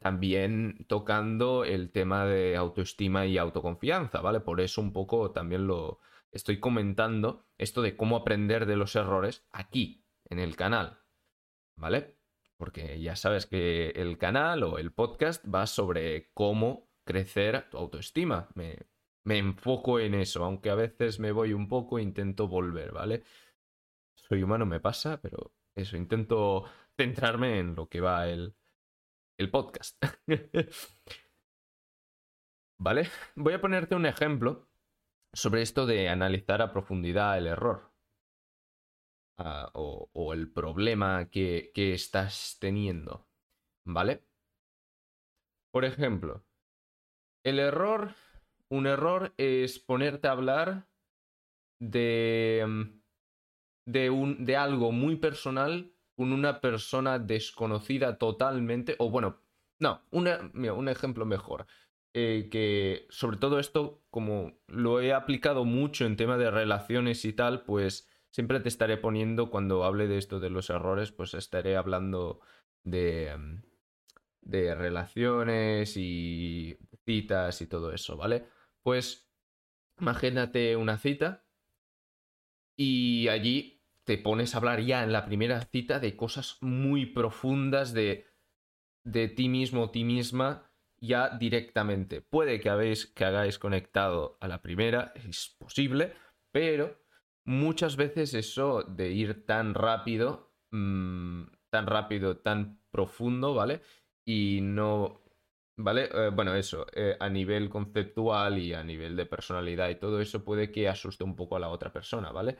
también 0.00 0.86
tocando 0.88 1.64
el 1.64 1.90
tema 1.90 2.24
de 2.24 2.56
autoestima 2.56 3.26
y 3.26 3.36
autoconfianza, 3.36 4.20
¿vale? 4.20 4.40
Por 4.40 4.60
eso 4.60 4.80
un 4.80 4.92
poco 4.92 5.32
también 5.32 5.66
lo 5.66 6.00
estoy 6.32 6.58
comentando, 6.58 7.46
esto 7.58 7.82
de 7.82 7.96
cómo 7.96 8.16
aprender 8.16 8.66
de 8.66 8.76
los 8.76 8.96
errores 8.96 9.46
aquí, 9.52 10.04
en 10.30 10.38
el 10.38 10.56
canal, 10.56 11.00
¿vale? 11.76 12.16
Porque 12.56 13.00
ya 13.00 13.14
sabes 13.16 13.46
que 13.46 13.90
el 13.90 14.16
canal 14.18 14.62
o 14.62 14.78
el 14.78 14.92
podcast 14.92 15.44
va 15.52 15.66
sobre 15.66 16.32
cómo 16.32 16.88
crecer 17.04 17.68
tu 17.70 17.76
autoestima. 17.76 18.48
Me, 18.54 18.78
me 19.24 19.38
enfoco 19.38 19.98
en 20.00 20.14
eso, 20.14 20.44
aunque 20.44 20.70
a 20.70 20.74
veces 20.74 21.18
me 21.18 21.32
voy 21.32 21.52
un 21.52 21.68
poco, 21.68 21.98
intento 21.98 22.48
volver, 22.48 22.92
¿vale? 22.92 23.24
Soy 24.14 24.42
humano, 24.42 24.66
me 24.66 24.80
pasa, 24.80 25.20
pero 25.20 25.52
eso, 25.74 25.96
intento 25.96 26.64
centrarme 26.96 27.58
en 27.58 27.74
lo 27.74 27.88
que 27.88 28.00
va 28.00 28.28
el, 28.28 28.54
el 29.38 29.50
podcast. 29.50 30.02
¿Vale? 32.78 33.08
Voy 33.34 33.54
a 33.54 33.60
ponerte 33.60 33.94
un 33.94 34.06
ejemplo 34.06 34.68
sobre 35.32 35.62
esto 35.62 35.86
de 35.86 36.08
analizar 36.08 36.62
a 36.62 36.72
profundidad 36.72 37.38
el 37.38 37.46
error. 37.46 37.92
Ah, 39.36 39.70
o, 39.74 40.32
el 40.32 40.52
problema 40.52 41.28
que, 41.28 41.72
que 41.74 41.92
estás 41.92 42.56
teniendo. 42.60 43.26
¿Vale? 43.84 44.24
Por 45.72 45.84
ejemplo, 45.84 46.44
el 47.42 47.58
error, 47.58 48.14
un 48.74 48.86
error 48.86 49.34
es 49.36 49.78
ponerte 49.78 50.28
a 50.28 50.32
hablar 50.32 50.88
de, 51.80 52.64
mm, 52.66 52.82
de, 53.86 54.10
un, 54.10 54.44
de 54.44 54.56
algo 54.56 54.92
muy 54.92 55.16
personal 55.16 55.92
con 56.16 56.32
una 56.32 56.60
persona 56.60 57.18
desconocida 57.18 58.18
totalmente, 58.18 58.96
o 58.98 59.10
bueno, 59.10 59.40
no, 59.80 60.02
un 60.12 60.88
ejemplo 60.88 61.26
mejor. 61.26 61.66
Eh, 62.16 62.48
que 62.48 63.06
sobre 63.10 63.38
todo 63.38 63.58
esto, 63.58 64.04
como 64.08 64.56
lo 64.68 65.00
he 65.00 65.12
aplicado 65.12 65.64
mucho 65.64 66.06
en 66.06 66.16
tema 66.16 66.38
de 66.38 66.48
relaciones 66.48 67.24
y 67.24 67.32
tal, 67.32 67.64
pues 67.64 68.08
siempre 68.30 68.60
te 68.60 68.68
estaré 68.68 68.96
poniendo, 68.96 69.50
cuando 69.50 69.82
hable 69.84 70.06
de 70.06 70.18
esto 70.18 70.38
de 70.38 70.50
los 70.50 70.70
errores, 70.70 71.10
pues 71.10 71.34
estaré 71.34 71.76
hablando 71.76 72.40
de, 72.84 73.36
mm, 73.36 73.62
de 74.42 74.74
relaciones 74.76 75.96
y 75.96 76.78
citas 77.04 77.60
y 77.62 77.66
todo 77.66 77.92
eso, 77.92 78.16
¿vale? 78.16 78.46
Pues 78.84 79.28
imagínate 79.98 80.76
una 80.76 80.98
cita 80.98 81.44
y 82.76 83.28
allí 83.28 83.82
te 84.04 84.18
pones 84.18 84.54
a 84.54 84.58
hablar 84.58 84.80
ya 84.82 85.02
en 85.02 85.12
la 85.12 85.24
primera 85.24 85.60
cita 85.62 85.98
de 85.98 86.16
cosas 86.16 86.58
muy 86.60 87.06
profundas 87.06 87.94
de, 87.94 88.26
de 89.02 89.28
ti 89.28 89.48
mismo 89.48 89.90
ti 89.90 90.04
misma 90.04 90.70
ya 90.98 91.30
directamente. 91.30 92.20
Puede 92.20 92.60
que, 92.60 92.70
habéis, 92.70 93.06
que 93.06 93.24
hagáis 93.24 93.58
conectado 93.58 94.36
a 94.40 94.48
la 94.48 94.62
primera, 94.62 95.12
es 95.14 95.56
posible, 95.58 96.14
pero 96.52 96.98
muchas 97.44 97.96
veces 97.96 98.34
eso 98.34 98.82
de 98.82 99.10
ir 99.12 99.46
tan 99.46 99.74
rápido, 99.74 100.54
mm, 100.70 101.44
tan 101.70 101.86
rápido, 101.86 102.38
tan 102.38 102.80
profundo, 102.90 103.54
¿vale? 103.54 103.80
Y 104.24 104.60
no... 104.62 105.23
¿Vale? 105.76 106.08
Eh, 106.12 106.30
bueno, 106.32 106.54
eso, 106.54 106.86
eh, 106.92 107.16
a 107.18 107.28
nivel 107.28 107.68
conceptual 107.68 108.58
y 108.58 108.72
a 108.74 108.84
nivel 108.84 109.16
de 109.16 109.26
personalidad 109.26 109.88
y 109.88 109.96
todo 109.96 110.20
eso 110.20 110.44
puede 110.44 110.70
que 110.70 110.88
asuste 110.88 111.24
un 111.24 111.34
poco 111.34 111.56
a 111.56 111.60
la 111.60 111.68
otra 111.68 111.92
persona, 111.92 112.30
¿vale? 112.30 112.56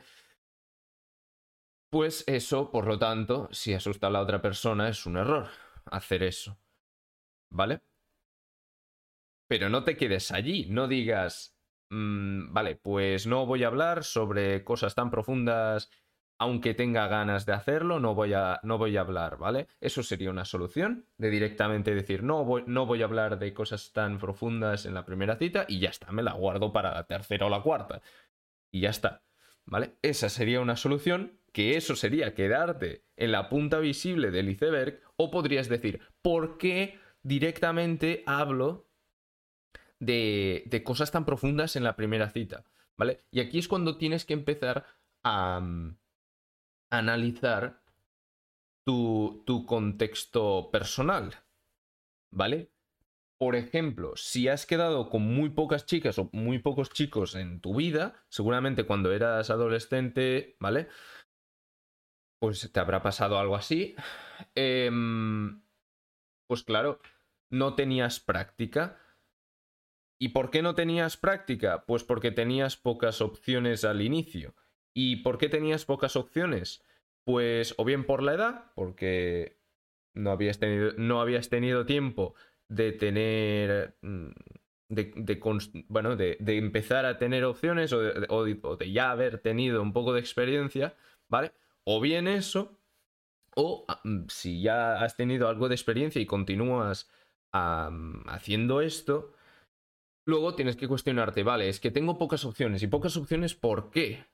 Pues 1.89 2.23
eso, 2.27 2.69
por 2.71 2.87
lo 2.87 2.99
tanto, 2.99 3.47
si 3.51 3.73
asusta 3.73 4.07
a 4.07 4.09
la 4.09 4.21
otra 4.21 4.41
persona, 4.41 4.89
es 4.89 5.05
un 5.05 5.17
error 5.17 5.47
hacer 5.85 6.23
eso. 6.23 6.57
¿Vale? 7.49 7.81
Pero 9.47 9.69
no 9.69 9.83
te 9.83 9.95
quedes 9.95 10.31
allí, 10.31 10.67
no 10.69 10.87
digas, 10.87 11.55
mm, 11.89 12.51
vale, 12.53 12.75
pues 12.75 13.27
no 13.27 13.45
voy 13.45 13.63
a 13.63 13.67
hablar 13.67 14.03
sobre 14.03 14.63
cosas 14.63 14.95
tan 14.95 15.11
profundas, 15.11 15.89
aunque 16.37 16.73
tenga 16.73 17.07
ganas 17.07 17.45
de 17.45 17.53
hacerlo, 17.53 17.99
no 17.99 18.13
voy 18.13 18.33
a, 18.33 18.59
no 18.63 18.77
voy 18.77 18.97
a 18.97 19.01
hablar, 19.01 19.37
¿vale? 19.37 19.67
Eso 19.79 20.03
sería 20.03 20.29
una 20.29 20.45
solución 20.45 21.05
de 21.17 21.29
directamente 21.29 21.95
decir, 21.95 22.23
no 22.23 22.43
voy, 22.43 22.63
no 22.67 22.85
voy 22.85 23.01
a 23.01 23.05
hablar 23.05 23.39
de 23.39 23.53
cosas 23.53 23.91
tan 23.93 24.17
profundas 24.17 24.85
en 24.85 24.93
la 24.93 25.05
primera 25.05 25.37
cita 25.37 25.65
y 25.67 25.79
ya 25.79 25.89
está, 25.89 26.11
me 26.11 26.23
la 26.23 26.33
guardo 26.33 26.73
para 26.73 26.93
la 26.93 27.05
tercera 27.05 27.45
o 27.45 27.49
la 27.49 27.61
cuarta. 27.61 28.01
Y 28.71 28.81
ya 28.81 28.89
está, 28.89 29.23
¿vale? 29.65 29.95
Esa 30.01 30.29
sería 30.29 30.59
una 30.59 30.75
solución 30.75 31.39
que 31.53 31.77
eso 31.77 31.95
sería 31.95 32.33
quedarte 32.33 33.05
en 33.15 33.31
la 33.31 33.47
punta 33.47 33.79
visible 33.79 34.29
del 34.29 34.49
iceberg, 34.49 34.99
o 35.15 35.31
podrías 35.31 35.69
decir, 35.69 36.01
¿por 36.21 36.57
qué 36.57 36.99
directamente 37.23 38.23
hablo 38.25 38.89
de, 39.99 40.63
de 40.65 40.83
cosas 40.83 41.11
tan 41.11 41.23
profundas 41.23 41.77
en 41.77 41.85
la 41.85 41.95
primera 41.95 42.29
cita? 42.29 42.65
¿Vale? 42.97 43.23
Y 43.31 43.39
aquí 43.39 43.59
es 43.59 43.69
cuando 43.69 43.97
tienes 43.97 44.25
que 44.25 44.33
empezar 44.33 44.85
a, 45.23 45.61
mm, 45.61 45.97
analizar 46.89 47.83
tu, 48.85 49.43
tu 49.45 49.65
contexto 49.65 50.69
personal. 50.71 51.43
¿Vale? 52.31 52.71
Por 53.37 53.55
ejemplo, 53.55 54.13
si 54.15 54.47
has 54.47 54.65
quedado 54.65 55.09
con 55.09 55.21
muy 55.21 55.49
pocas 55.49 55.85
chicas 55.85 56.17
o 56.19 56.29
muy 56.31 56.59
pocos 56.59 56.89
chicos 56.89 57.35
en 57.35 57.59
tu 57.59 57.75
vida, 57.75 58.23
seguramente 58.29 58.85
cuando 58.85 59.11
eras 59.11 59.49
adolescente, 59.49 60.55
¿vale? 60.59 60.87
pues 62.39 62.71
te 62.71 62.79
habrá 62.79 63.01
pasado 63.01 63.39
algo 63.39 63.55
así. 63.55 63.95
Em, 64.53 65.63
pues 66.47 66.63
claro, 66.63 66.99
no 67.49 67.73
tenías 67.75 68.19
práctica. 68.19 68.99
¿Y 70.19 70.29
por 70.29 70.51
qué 70.51 70.61
no 70.61 70.75
tenías 70.75 71.17
práctica? 71.17 71.85
Pues 71.85 72.03
porque 72.03 72.31
tenías 72.31 72.77
pocas 72.77 73.21
opciones 73.21 73.83
al 73.83 74.01
inicio. 74.01 74.55
¿Y 74.95 75.17
por 75.17 75.37
qué 75.37 75.49
tenías 75.49 75.85
pocas 75.85 76.15
opciones? 76.15 76.81
Pues 77.25 77.75
o 77.77 77.85
bien 77.85 78.05
por 78.05 78.23
la 78.23 78.33
edad, 78.33 78.71
porque 78.75 79.57
no 80.13 80.31
habías 80.31 80.57
tenido, 80.57 80.93
no 80.97 81.21
habías 81.21 81.49
tenido 81.49 81.85
tiempo 81.85 82.33
de 82.69 82.91
tener... 82.93 83.97
Mm, 84.01 84.29
de, 84.87 85.41
bueno, 85.89 86.15
de, 86.15 86.37
empezar 86.39 87.05
a 87.05 87.17
tener 87.17 87.43
opciones 87.43 87.91
o 87.91 88.45
de 88.45 88.91
ya 88.91 89.11
haber 89.11 89.39
tenido 89.39 89.81
un 89.81 89.93
poco 89.93 90.13
de 90.13 90.19
experiencia, 90.19 90.95
¿vale? 91.27 91.51
O 91.83 91.99
bien 91.99 92.27
eso, 92.27 92.79
o 93.55 93.85
ah, 93.87 93.99
mm, 94.03 94.27
si 94.29 94.61
ya 94.61 95.03
has 95.03 95.15
tenido 95.17 95.47
algo 95.49 95.69
de 95.69 95.75
experiencia 95.75 96.21
y 96.21 96.25
continúas 96.25 97.09
haciendo 97.51 98.81
esto, 98.81 99.33
luego 100.25 100.55
tienes 100.55 100.75
que 100.75 100.89
cuestionarte, 100.89 101.41
vale, 101.43 101.69
es 101.69 101.79
que 101.79 101.89
tengo 101.89 102.17
pocas 102.17 102.43
opciones. 102.43 102.83
¿Y 102.83 102.87
pocas 102.87 103.15
opciones 103.15 103.55
por 103.55 103.91
qué? 103.91 104.25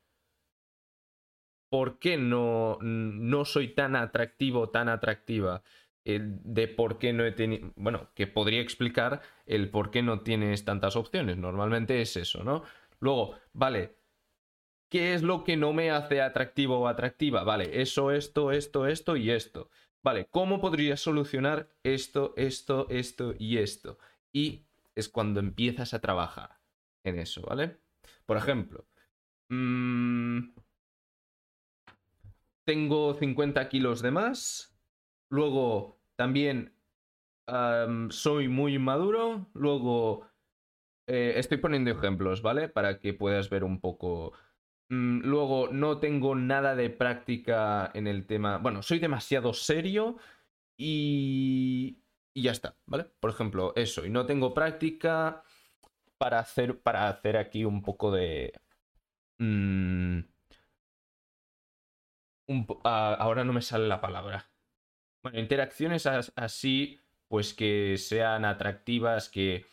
¿Por 1.71 1.99
qué 1.99 2.17
no, 2.17 2.77
no 2.81 3.45
soy 3.45 3.69
tan 3.69 3.95
atractivo, 3.95 4.69
tan 4.69 4.89
atractiva? 4.89 5.63
de 6.03 6.67
por 6.67 6.97
qué 6.97 7.13
no 7.13 7.23
he 7.23 7.31
tenido. 7.31 7.71
Bueno, 7.75 8.09
que 8.15 8.25
podría 8.25 8.59
explicar 8.59 9.21
el 9.45 9.69
por 9.69 9.91
qué 9.91 10.01
no 10.01 10.21
tienes 10.21 10.65
tantas 10.65 10.95
opciones. 10.95 11.37
Normalmente 11.37 12.01
es 12.01 12.17
eso, 12.17 12.43
¿no? 12.43 12.63
Luego, 12.99 13.35
vale, 13.53 14.01
¿Qué 14.91 15.13
es 15.13 15.23
lo 15.23 15.45
que 15.45 15.55
no 15.55 15.71
me 15.71 15.89
hace 15.89 16.21
atractivo 16.21 16.79
o 16.79 16.87
atractiva? 16.87 17.43
Vale, 17.45 17.81
eso, 17.81 18.11
esto, 18.11 18.51
esto, 18.51 18.87
esto 18.87 19.15
y 19.15 19.31
esto. 19.31 19.69
Vale, 20.03 20.27
¿cómo 20.29 20.59
podría 20.59 20.97
solucionar 20.97 21.69
esto, 21.83 22.33
esto, 22.35 22.87
esto 22.89 23.33
y 23.39 23.59
esto? 23.59 23.99
Y 24.33 24.65
es 24.93 25.07
cuando 25.07 25.39
empiezas 25.39 25.93
a 25.93 26.01
trabajar 26.01 26.59
en 27.05 27.19
eso, 27.19 27.41
¿vale? 27.43 27.77
Por 28.25 28.35
ejemplo, 28.35 28.85
mmm, 29.49 30.39
tengo 32.65 33.13
50 33.13 33.69
kilos 33.69 34.01
de 34.01 34.11
más, 34.11 34.75
luego 35.29 35.99
también 36.15 36.75
soy 38.09 38.47
muy 38.47 38.79
maduro, 38.79 39.49
luego 39.53 40.25
eh, 41.07 41.33
estoy 41.35 41.57
poniendo 41.57 41.91
ejemplos, 41.91 42.41
¿vale? 42.41 42.69
Para 42.69 42.99
que 42.99 43.13
puedas 43.13 43.49
ver 43.49 43.65
un 43.65 43.81
poco 43.81 44.31
Mm, 44.91 45.21
luego, 45.23 45.69
no 45.71 45.99
tengo 45.99 46.35
nada 46.35 46.75
de 46.75 46.89
práctica 46.89 47.91
en 47.93 48.07
el 48.07 48.25
tema. 48.27 48.57
Bueno, 48.57 48.83
soy 48.83 48.99
demasiado 48.99 49.53
serio 49.53 50.17
y. 50.77 52.03
y 52.33 52.43
ya 52.43 52.51
está, 52.51 52.75
¿vale? 52.85 53.05
Por 53.21 53.31
ejemplo, 53.31 53.73
eso, 53.75 54.05
y 54.05 54.09
no 54.09 54.25
tengo 54.25 54.53
práctica 54.53 55.43
para 56.17 56.39
hacer, 56.39 56.81
para 56.81 57.09
hacer 57.09 57.37
aquí 57.37 57.65
un 57.65 57.81
poco 57.83 58.11
de... 58.11 58.53
Mm, 59.39 60.21
ahora 62.83 63.43
no 63.43 63.53
me 63.53 63.61
sale 63.61 63.87
la 63.87 64.01
palabra. 64.01 64.49
Bueno, 65.23 65.39
interacciones 65.39 66.07
así, 66.07 66.99
pues 67.27 67.53
que 67.53 67.97
sean 67.97 68.45
atractivas, 68.45 69.29
que 69.29 69.65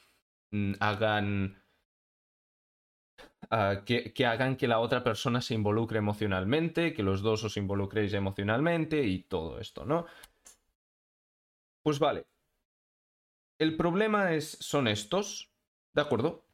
mm, 0.50 0.74
hagan... 0.80 1.62
Ah, 3.50 3.82
que, 3.86 4.12
que, 4.12 4.26
hagan 4.26 4.56
que 4.56 4.68
la 4.68 4.78
otra 4.80 5.02
persona 5.02 5.40
se 5.40 5.54
involucre 5.54 5.98
emocionalmente, 5.98 6.92
que 6.92 7.02
los 7.02 7.22
dos 7.22 7.44
os 7.44 7.56
involucréis 7.56 8.12
emocionalmente 8.12 9.02
y 9.04 9.22
todo 9.22 9.58
esto, 9.58 9.86
¿no? 9.86 10.06
Pues 11.82 11.98
vale, 11.98 12.26
el 13.58 13.76
problema 13.76 14.34
es, 14.34 14.56
son 14.60 14.86
estos, 14.86 15.50
¿de 15.92 16.02
acuerdo? 16.02 16.46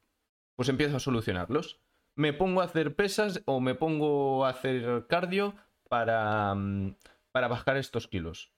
Pues 0.56 0.70
empiezo 0.70 0.96
a 0.96 1.00
solucionarlos. 1.00 1.80
Me 2.16 2.32
pongo 2.32 2.62
a 2.62 2.64
hacer 2.64 2.96
pesas 2.96 3.42
o 3.44 3.60
me 3.60 3.74
pongo 3.74 4.46
a 4.46 4.50
hacer 4.50 5.06
cardio 5.06 5.54
para, 5.88 6.54
mm, 6.54 6.96
para 7.32 7.48
bajar 7.48 7.76
estos 7.76 8.08
kilos. 8.08 8.52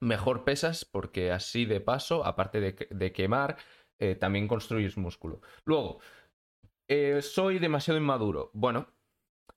Mejor 0.00 0.44
pesas 0.44 0.84
porque 0.84 1.30
así 1.30 1.64
de 1.64 1.80
paso, 1.80 2.24
aparte 2.24 2.60
de, 2.60 3.12
quemar, 3.12 3.56
eh, 4.00 4.16
también 4.16 4.48
construyes 4.48 4.96
músculo. 4.96 5.40
Luego, 5.64 6.00
eh, 6.88 7.22
soy 7.22 7.58
demasiado 7.58 7.98
inmaduro. 7.98 8.50
Bueno, 8.52 8.88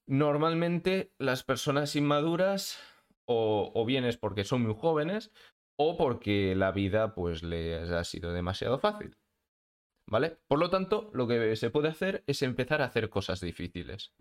normalmente 0.05 1.11
las 1.17 1.43
personas 1.43 1.95
inmaduras 1.95 2.79
o, 3.27 3.71
o 3.73 3.85
bien 3.85 4.05
es 4.05 4.17
porque 4.17 4.43
son 4.43 4.61
muy 4.61 4.75
jóvenes 4.75 5.31
o 5.77 5.97
porque 5.97 6.55
la 6.55 6.71
vida 6.71 7.15
pues 7.15 7.43
les 7.43 7.89
ha 7.89 8.03
sido 8.03 8.31
demasiado 8.31 8.77
fácil. 8.77 9.17
¿Vale? 10.07 10.37
Por 10.47 10.59
lo 10.59 10.69
tanto, 10.69 11.09
lo 11.13 11.27
que 11.27 11.55
se 11.55 11.71
puede 11.71 11.89
hacer 11.89 12.23
es 12.27 12.41
empezar 12.43 12.81
a 12.81 12.85
hacer 12.85 13.09
cosas 13.09 13.41
difíciles. 13.41 14.13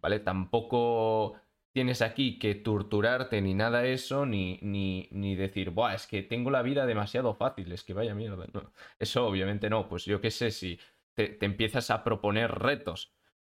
¿Vale? 0.00 0.20
Tampoco 0.20 1.40
tienes 1.78 2.02
aquí 2.02 2.40
que 2.40 2.56
torturarte 2.56 3.40
ni 3.40 3.54
nada 3.54 3.86
eso, 3.86 4.26
ni, 4.26 4.58
ni, 4.62 5.06
ni 5.12 5.36
decir, 5.36 5.70
Buah, 5.70 5.94
es 5.94 6.08
que 6.08 6.24
tengo 6.24 6.50
la 6.50 6.62
vida 6.62 6.86
demasiado 6.86 7.34
fácil, 7.34 7.70
es 7.70 7.84
que 7.84 7.94
vaya 7.94 8.16
mierda. 8.16 8.46
eso 8.98 9.24
obviamente 9.24 9.70
no. 9.70 9.88
Pues 9.88 10.04
yo 10.04 10.20
qué 10.20 10.32
sé, 10.32 10.50
si 10.50 10.80
te 11.14 11.38
empiezas 11.46 11.92
a 11.92 12.02
proponer 12.02 12.50
retos 12.50 13.12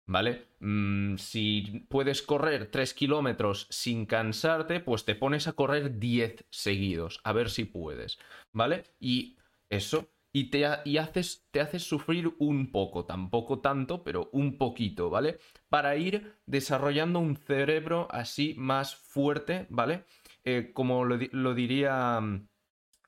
¿vale? 0.06 0.46
Mm, 0.60 1.16
si 1.16 1.84
puedes 1.88 2.22
correr 2.22 2.70
3 2.70 2.94
kilómetros 2.94 3.66
sin 3.70 4.06
cansarte, 4.06 4.78
pues 4.78 5.04
te 5.04 5.16
pones 5.16 5.48
a 5.48 5.54
correr 5.54 5.98
10 5.98 6.46
seguidos, 6.48 7.20
a 7.24 7.32
ver 7.32 7.50
si 7.50 7.64
puedes, 7.64 8.20
¿vale? 8.52 8.84
Y 9.00 9.36
eso, 9.68 10.12
y 10.32 10.50
te, 10.50 10.64
y 10.84 10.96
haces, 10.98 11.46
te 11.50 11.60
haces 11.60 11.82
sufrir 11.82 12.34
un 12.38 12.72
poco, 12.72 13.04
tampoco 13.04 13.60
tanto, 13.60 14.02
pero 14.04 14.30
un 14.32 14.56
poquito, 14.58 15.10
¿vale? 15.10 15.38
Para 15.68 15.96
ir 15.96 16.36
desarrollando 16.46 17.18
un 17.18 17.36
cerebro 17.36 18.08
así 18.10 18.54
más 18.58 18.96
fuerte, 18.96 19.66
¿vale? 19.70 20.06
Eh, 20.44 20.72
como 20.74 21.04
lo, 21.04 21.18
lo 21.32 21.54
diría 21.54 22.20
mm, 22.20 22.48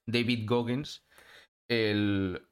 David 0.06 0.46
Goggins, 0.48 1.06
el... 1.68 2.42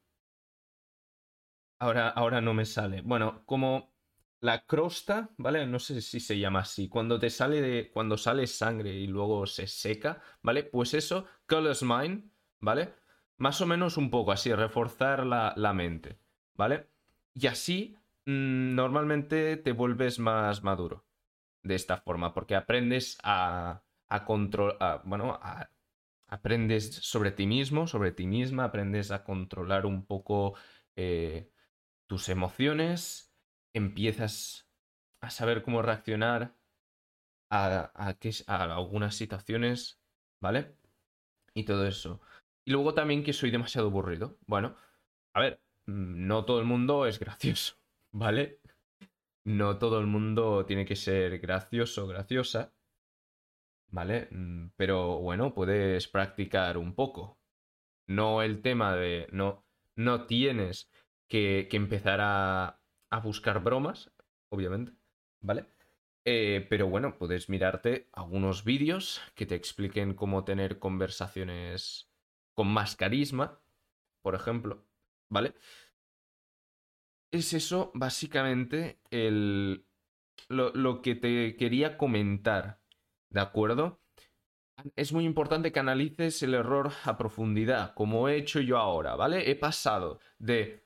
Ahora, 1.79 2.09
ahora 2.09 2.41
no 2.41 2.53
me 2.53 2.65
sale. 2.65 3.01
Bueno, 3.01 3.43
como 3.45 3.93
la 4.39 4.65
crosta, 4.65 5.29
¿vale? 5.37 5.65
No 5.67 5.79
sé 5.79 6.01
si 6.01 6.19
se 6.19 6.39
llama 6.39 6.59
así. 6.61 6.87
Cuando 6.89 7.19
te 7.19 7.29
sale 7.29 7.61
de. 7.61 7.91
Cuando 7.91 8.17
sale 8.17 8.47
sangre 8.47 8.91
y 8.93 9.07
luego 9.07 9.45
se 9.45 9.67
seca, 9.67 10.21
¿vale? 10.41 10.63
Pues 10.63 10.93
eso, 10.93 11.25
colors 11.45 11.83
mind, 11.83 12.31
¿vale? 12.61 12.93
Más 13.37 13.61
o 13.61 13.65
menos 13.65 13.97
un 13.97 14.09
poco 14.09 14.31
así, 14.31 14.53
reforzar 14.53 15.25
la, 15.25 15.73
mente, 15.73 16.17
¿vale? 16.53 16.87
Y 17.33 17.47
así 17.47 17.95
mm, 18.25 18.75
normalmente 18.75 19.57
te 19.57 19.71
vuelves 19.71 20.19
más 20.19 20.63
maduro 20.63 21.05
de 21.63 21.75
esta 21.75 21.97
forma, 21.97 22.33
porque 22.33 22.55
aprendes 22.55 23.17
a, 23.23 23.83
a 24.09 24.25
controlar. 24.25 25.01
Bueno, 25.05 25.39
aprendes 26.27 26.95
sobre 26.95 27.31
ti 27.31 27.47
mismo, 27.47 27.87
sobre 27.87 28.11
ti 28.11 28.27
misma, 28.27 28.65
aprendes 28.65 29.11
a 29.11 29.23
controlar 29.23 29.85
un 29.85 30.05
poco 30.05 30.55
eh, 30.95 31.49
tus 32.07 32.29
emociones 32.29 33.33
empiezas 33.73 34.69
a 35.19 35.29
saber 35.29 35.63
cómo 35.63 35.81
reaccionar 35.81 36.55
a, 37.49 37.91
a, 37.95 38.75
algunas 38.75 39.15
situaciones, 39.15 40.01
¿vale? 40.39 40.77
Y 41.53 41.63
todo 41.65 41.87
eso. 41.87 42.21
Y 42.65 42.71
luego 42.71 42.93
también 42.93 43.23
que 43.23 43.33
soy 43.33 43.51
demasiado 43.51 43.87
aburrido. 43.87 44.37
Bueno, 44.45 44.75
a 45.33 45.41
ver, 45.41 45.61
mm, 45.85 46.27
no 46.27 46.45
todo 46.45 46.59
el 46.59 46.65
mundo 46.65 47.05
es 47.05 47.19
gracioso, 47.19 47.75
¿vale? 48.11 48.59
No 49.45 49.77
todo 49.77 49.99
el 49.99 50.07
mundo 50.07 50.65
tiene 50.65 50.85
que 50.85 50.95
ser 50.95 51.39
gracioso 51.39 52.07
graciosa, 52.07 52.73
¿vale? 53.87 54.27
Mm, 54.31 54.69
pero 54.75 55.19
bueno, 55.19 55.53
puedes 55.53 56.07
practicar 56.07 56.77
un 56.77 56.95
poco. 56.95 57.39
No 58.07 58.41
el 58.41 58.61
tema 58.61 58.95
de... 58.95 59.27
No, 59.31 59.65
no 59.95 60.25
tienes 60.25 60.89
que, 61.27 61.67
que 61.69 61.77
empezar 61.77 62.19
a, 62.21 62.81
a 63.09 63.19
buscar 63.19 63.63
bromas, 63.63 64.11
obviamente, 64.49 64.93
¿vale? 65.41 65.67
Eh, 66.25 66.65
pero 66.69 66.87
bueno, 66.87 67.17
puedes 67.17 67.49
mirarte 67.49 68.07
algunos 68.13 68.63
vídeos 68.63 69.21
que 69.35 69.45
te 69.45 69.55
expliquen 69.55 70.13
cómo 70.13 70.45
tener 70.45 70.79
conversaciones 70.79 72.12
con 72.53 72.67
más 72.67 72.95
carisma, 72.95 73.61
por 74.21 74.35
ejemplo, 74.35 74.85
¿vale? 75.29 75.53
Es 77.31 77.53
eso 77.53 77.91
básicamente 77.93 78.99
el, 79.09 79.85
lo, 80.49 80.71
lo 80.73 81.01
que 81.01 81.15
te 81.15 81.55
quería 81.55 81.97
comentar, 81.97 82.81
¿de 83.29 83.41
acuerdo? 83.41 84.01
Es 84.95 85.13
muy 85.13 85.25
importante 85.25 85.71
que 85.71 85.79
analices 85.79 86.41
el 86.43 86.53
error 86.53 86.91
a 87.05 87.17
profundidad, 87.17 87.93
como 87.93 88.27
he 88.27 88.37
hecho 88.37 88.59
yo 88.59 88.77
ahora, 88.77 89.15
¿vale? 89.15 89.49
He 89.49 89.55
pasado 89.55 90.19
de 90.39 90.83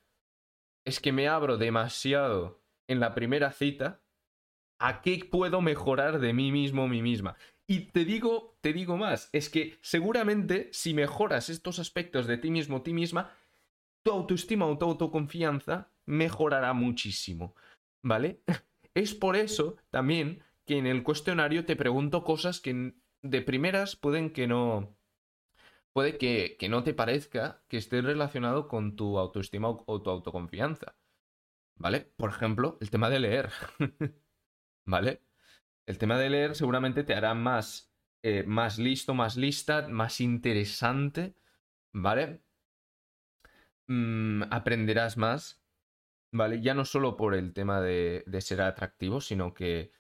es 0.86 1.02
que 1.02 1.12
me 1.12 1.28
abro 1.28 1.58
demasiado 1.58 2.64
en 2.88 3.02
la 3.02 3.14
primera 3.14 3.52
cita, 3.52 4.02
¿a 4.80 5.02
qué 5.02 5.28
puedo 5.30 5.62
mejorar 5.62 6.20
de 6.20 6.32
mí 6.34 6.52
mismo 6.54 6.88
mí 6.88 7.02
misma? 7.02 7.36
Y 7.70 7.92
te 7.92 8.06
digo, 8.06 8.58
te 8.62 8.72
digo 8.72 8.96
más, 8.96 9.30
es 9.34 9.50
que 9.50 9.78
seguramente 9.82 10.70
si 10.72 10.94
mejoras 10.94 11.50
estos 11.50 11.80
aspectos 11.80 12.26
de 12.26 12.38
ti 12.38 12.50
mismo 12.50 12.82
ti 12.82 12.94
misma, 12.94 13.32
tu 14.04 14.12
autoestima 14.12 14.66
o 14.66 14.78
tu 14.78 14.86
autoconfianza 14.86 15.92
mejorará 16.06 16.74
muchísimo, 16.74 17.56
¿vale? 18.02 18.42
Es 18.94 19.14
por 19.14 19.36
eso 19.36 19.76
también 19.92 20.42
que 20.66 20.80
en 20.80 20.88
el 20.88 21.04
cuestionario 21.04 21.66
te 21.66 21.76
pregunto 21.76 22.24
cosas 22.24 22.60
que 22.60 22.96
de 23.22 23.42
primeras 23.44 23.96
pueden 23.96 24.32
que 24.32 24.48
no, 24.48 24.98
puede 25.94 26.18
que, 26.18 26.58
no 26.70 26.84
te 26.84 26.94
parezca 26.94 27.64
que 27.68 27.78
esté 27.78 28.02
relacionado 28.02 28.68
con 28.68 28.96
tu 28.96 29.20
autoestima 29.20 29.70
o 29.70 30.02
tu 30.02 30.10
autoconfianza. 30.10 30.96
¿Vale? 31.76 32.12
Por 32.18 32.30
ejemplo, 32.32 32.78
el 32.82 32.90
tema 32.90 33.10
de 33.10 33.20
leer. 33.20 33.52
¿Vale? 34.86 35.27
El 35.88 35.98
tema 35.98 36.20
de 36.20 36.30
leer 36.30 36.54
seguramente 36.54 37.04
te 37.06 37.16
hará 37.16 37.34
más, 37.34 37.94
eh, 38.22 38.44
más 38.44 38.78
listo, 38.78 39.14
más 39.14 39.38
lista, 39.38 39.88
más 39.88 40.20
interesante. 40.20 41.36
¿Vale? 41.94 42.44
Mm, 43.88 44.44
aprenderás 44.52 45.16
más. 45.18 45.64
¿Vale? 46.34 46.62
Ya 46.62 46.74
no 46.74 46.84
solo 46.84 47.16
por 47.16 47.36
el 47.36 47.54
tema 47.54 47.80
de, 47.82 48.24
de 48.28 48.42
ser 48.42 48.62
atractivo, 48.62 49.22
sino 49.22 49.54
que 49.54 49.94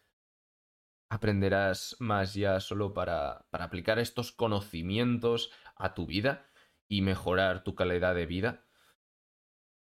aprenderás 1.09 1.95
más 1.99 2.33
ya 2.33 2.59
solo 2.59 2.93
para, 2.93 3.45
para 3.49 3.63
aplicar 3.65 3.97
estos 3.97 4.33
conocimientos 4.33 5.51
a 5.77 5.93
tu 5.93 6.05
vida 6.05 6.49
y 6.89 7.01
mejorar 7.01 7.63
tu 7.63 7.75
calidad 7.75 8.13
de 8.13 8.25
vida. 8.25 8.65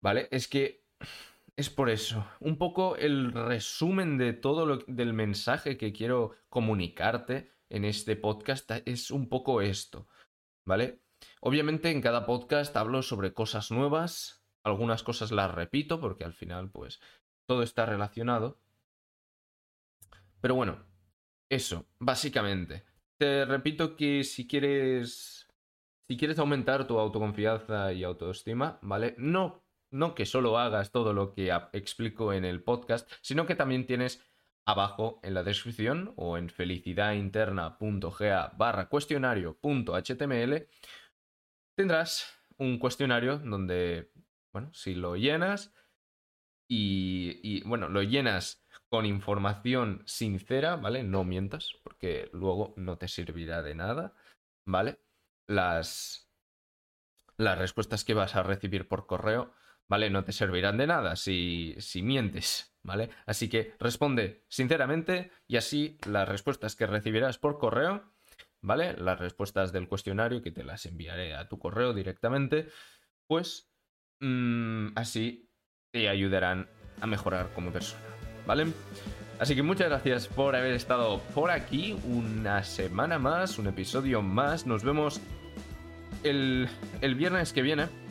¿Vale? 0.02 0.28
Es 0.30 0.50
que 0.50 0.86
es 1.58 1.70
por 1.70 1.90
eso. 1.90 2.26
Un 2.40 2.58
poco 2.58 2.96
el 2.98 3.32
resumen 3.32 4.18
de 4.18 4.34
todo 4.34 4.66
lo 4.66 4.78
del 4.88 5.14
mensaje 5.14 5.78
que 5.78 5.94
quiero 5.94 6.36
comunicarte 6.50 7.52
en 7.70 7.86
este 7.86 8.16
podcast 8.16 8.70
es 8.86 9.12
un 9.12 9.30
poco 9.30 9.62
esto. 9.62 10.08
¿Vale? 10.66 11.02
Obviamente 11.42 11.92
en 11.92 12.02
cada 12.02 12.26
podcast 12.26 12.76
hablo 12.76 13.02
sobre 13.02 13.34
cosas 13.34 13.72
nuevas, 13.72 14.44
algunas 14.64 15.04
cosas 15.04 15.32
las 15.32 15.54
repito 15.54 16.00
porque 16.00 16.24
al 16.24 16.34
final 16.34 16.72
pues 16.72 17.00
todo 17.46 17.64
está 17.64 17.86
relacionado. 17.86 18.60
Pero 20.42 20.56
bueno, 20.56 20.86
eso, 21.50 21.88
básicamente. 22.00 22.86
Te 23.18 23.46
repito 23.46 23.96
que 23.96 24.24
si 24.24 24.48
quieres 24.48 25.48
si 26.08 26.18
quieres 26.18 26.38
aumentar 26.38 26.86
tu 26.86 27.00
autoconfianza 27.00 27.92
y 27.94 28.04
autoestima, 28.04 28.78
¿vale? 28.84 29.16
No, 29.18 29.65
no 29.96 30.14
que 30.14 30.26
solo 30.26 30.60
hagas 30.60 30.92
todo 30.92 31.14
lo 31.14 31.34
que 31.34 31.58
explico 31.74 32.34
en 32.34 32.46
el 32.46 32.62
podcast, 32.62 33.10
sino 33.22 33.46
que 33.46 33.56
también 33.56 33.86
tienes 33.86 34.24
abajo 34.68 35.20
en 35.24 35.34
la 35.34 35.44
descripción 35.44 36.14
o 36.18 36.38
en 36.38 36.50
felicidadinterna.ga 36.50 38.54
barra 38.58 38.90
cuestionario.html 38.90 40.68
tendrás 41.76 42.36
un 42.58 42.80
cuestionario 42.80 43.40
donde, 43.40 44.12
bueno, 44.54 44.74
si 44.74 44.96
lo 44.96 45.16
llenas 45.16 45.74
y, 46.70 47.40
y, 47.44 47.64
bueno, 47.64 47.90
lo 47.90 48.02
llenas 48.02 48.66
con 48.90 49.06
información 49.06 50.04
sincera, 50.06 50.78
¿vale? 50.78 51.04
No 51.04 51.24
mientas, 51.24 51.74
porque 51.84 52.30
luego 52.34 52.74
no 52.78 52.98
te 52.98 53.08
servirá 53.08 53.62
de 53.62 53.76
nada, 53.76 54.14
¿vale? 54.66 55.00
Las, 55.48 56.32
las 57.38 57.58
respuestas 57.58 58.04
que 58.04 58.14
vas 58.14 58.36
a 58.36 58.44
recibir 58.44 58.88
por 58.88 59.06
correo, 59.06 59.54
¿vale? 59.88 60.10
No 60.10 60.24
te 60.24 60.32
servirán 60.32 60.78
de 60.78 60.88
nada 60.88 61.16
si, 61.16 61.76
si 61.80 62.02
mientes, 62.02 62.76
¿vale? 62.84 63.10
Así 63.26 63.50
que 63.50 63.74
responde 63.80 64.44
sinceramente 64.48 65.32
y 65.48 65.58
así 65.58 65.98
las 66.08 66.28
respuestas 66.28 66.76
que 66.76 66.88
recibirás 66.88 67.38
por 67.38 67.58
correo, 67.58 68.14
¿vale? 68.62 68.94
Las 68.98 69.20
respuestas 69.20 69.72
del 69.72 69.88
cuestionario 69.88 70.42
que 70.42 70.52
te 70.52 70.64
las 70.64 70.86
enviaré 70.86 71.36
a 71.36 71.48
tu 71.48 71.60
correo 71.60 71.94
directamente, 71.94 72.68
pues 73.28 73.70
mmm, 74.20 74.88
así 74.96 75.50
te 75.92 76.10
ayudarán 76.10 76.70
a 77.02 77.08
mejorar 77.08 77.52
como 77.54 77.72
persona, 77.72 78.04
¿vale? 78.46 78.68
Así 79.38 79.54
que 79.54 79.64
muchas 79.64 79.90
gracias 79.90 80.28
por 80.28 80.56
haber 80.56 80.74
estado 80.74 81.20
por 81.34 81.52
aquí 81.52 81.98
una 82.06 82.64
semana 82.64 83.20
más, 83.20 83.60
un 83.60 83.68
episodio 83.68 84.22
más. 84.22 84.66
Nos 84.66 84.84
vemos 84.84 85.20
el, 86.24 86.70
el 87.02 87.16
viernes 87.16 87.52
que 87.52 87.62
viene. 87.62 88.05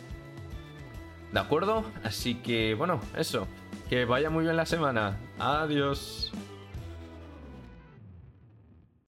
¿De 1.35 1.41
acuerdo? 1.41 1.85
Así 2.05 2.37
que 2.37 2.75
bueno, 2.75 3.01
eso. 3.17 3.49
Que 3.89 4.05
vaya 4.05 4.31
muy 4.31 4.45
bien 4.45 4.57
la 4.57 4.67
semana. 4.67 5.19
Adiós. 5.41 6.33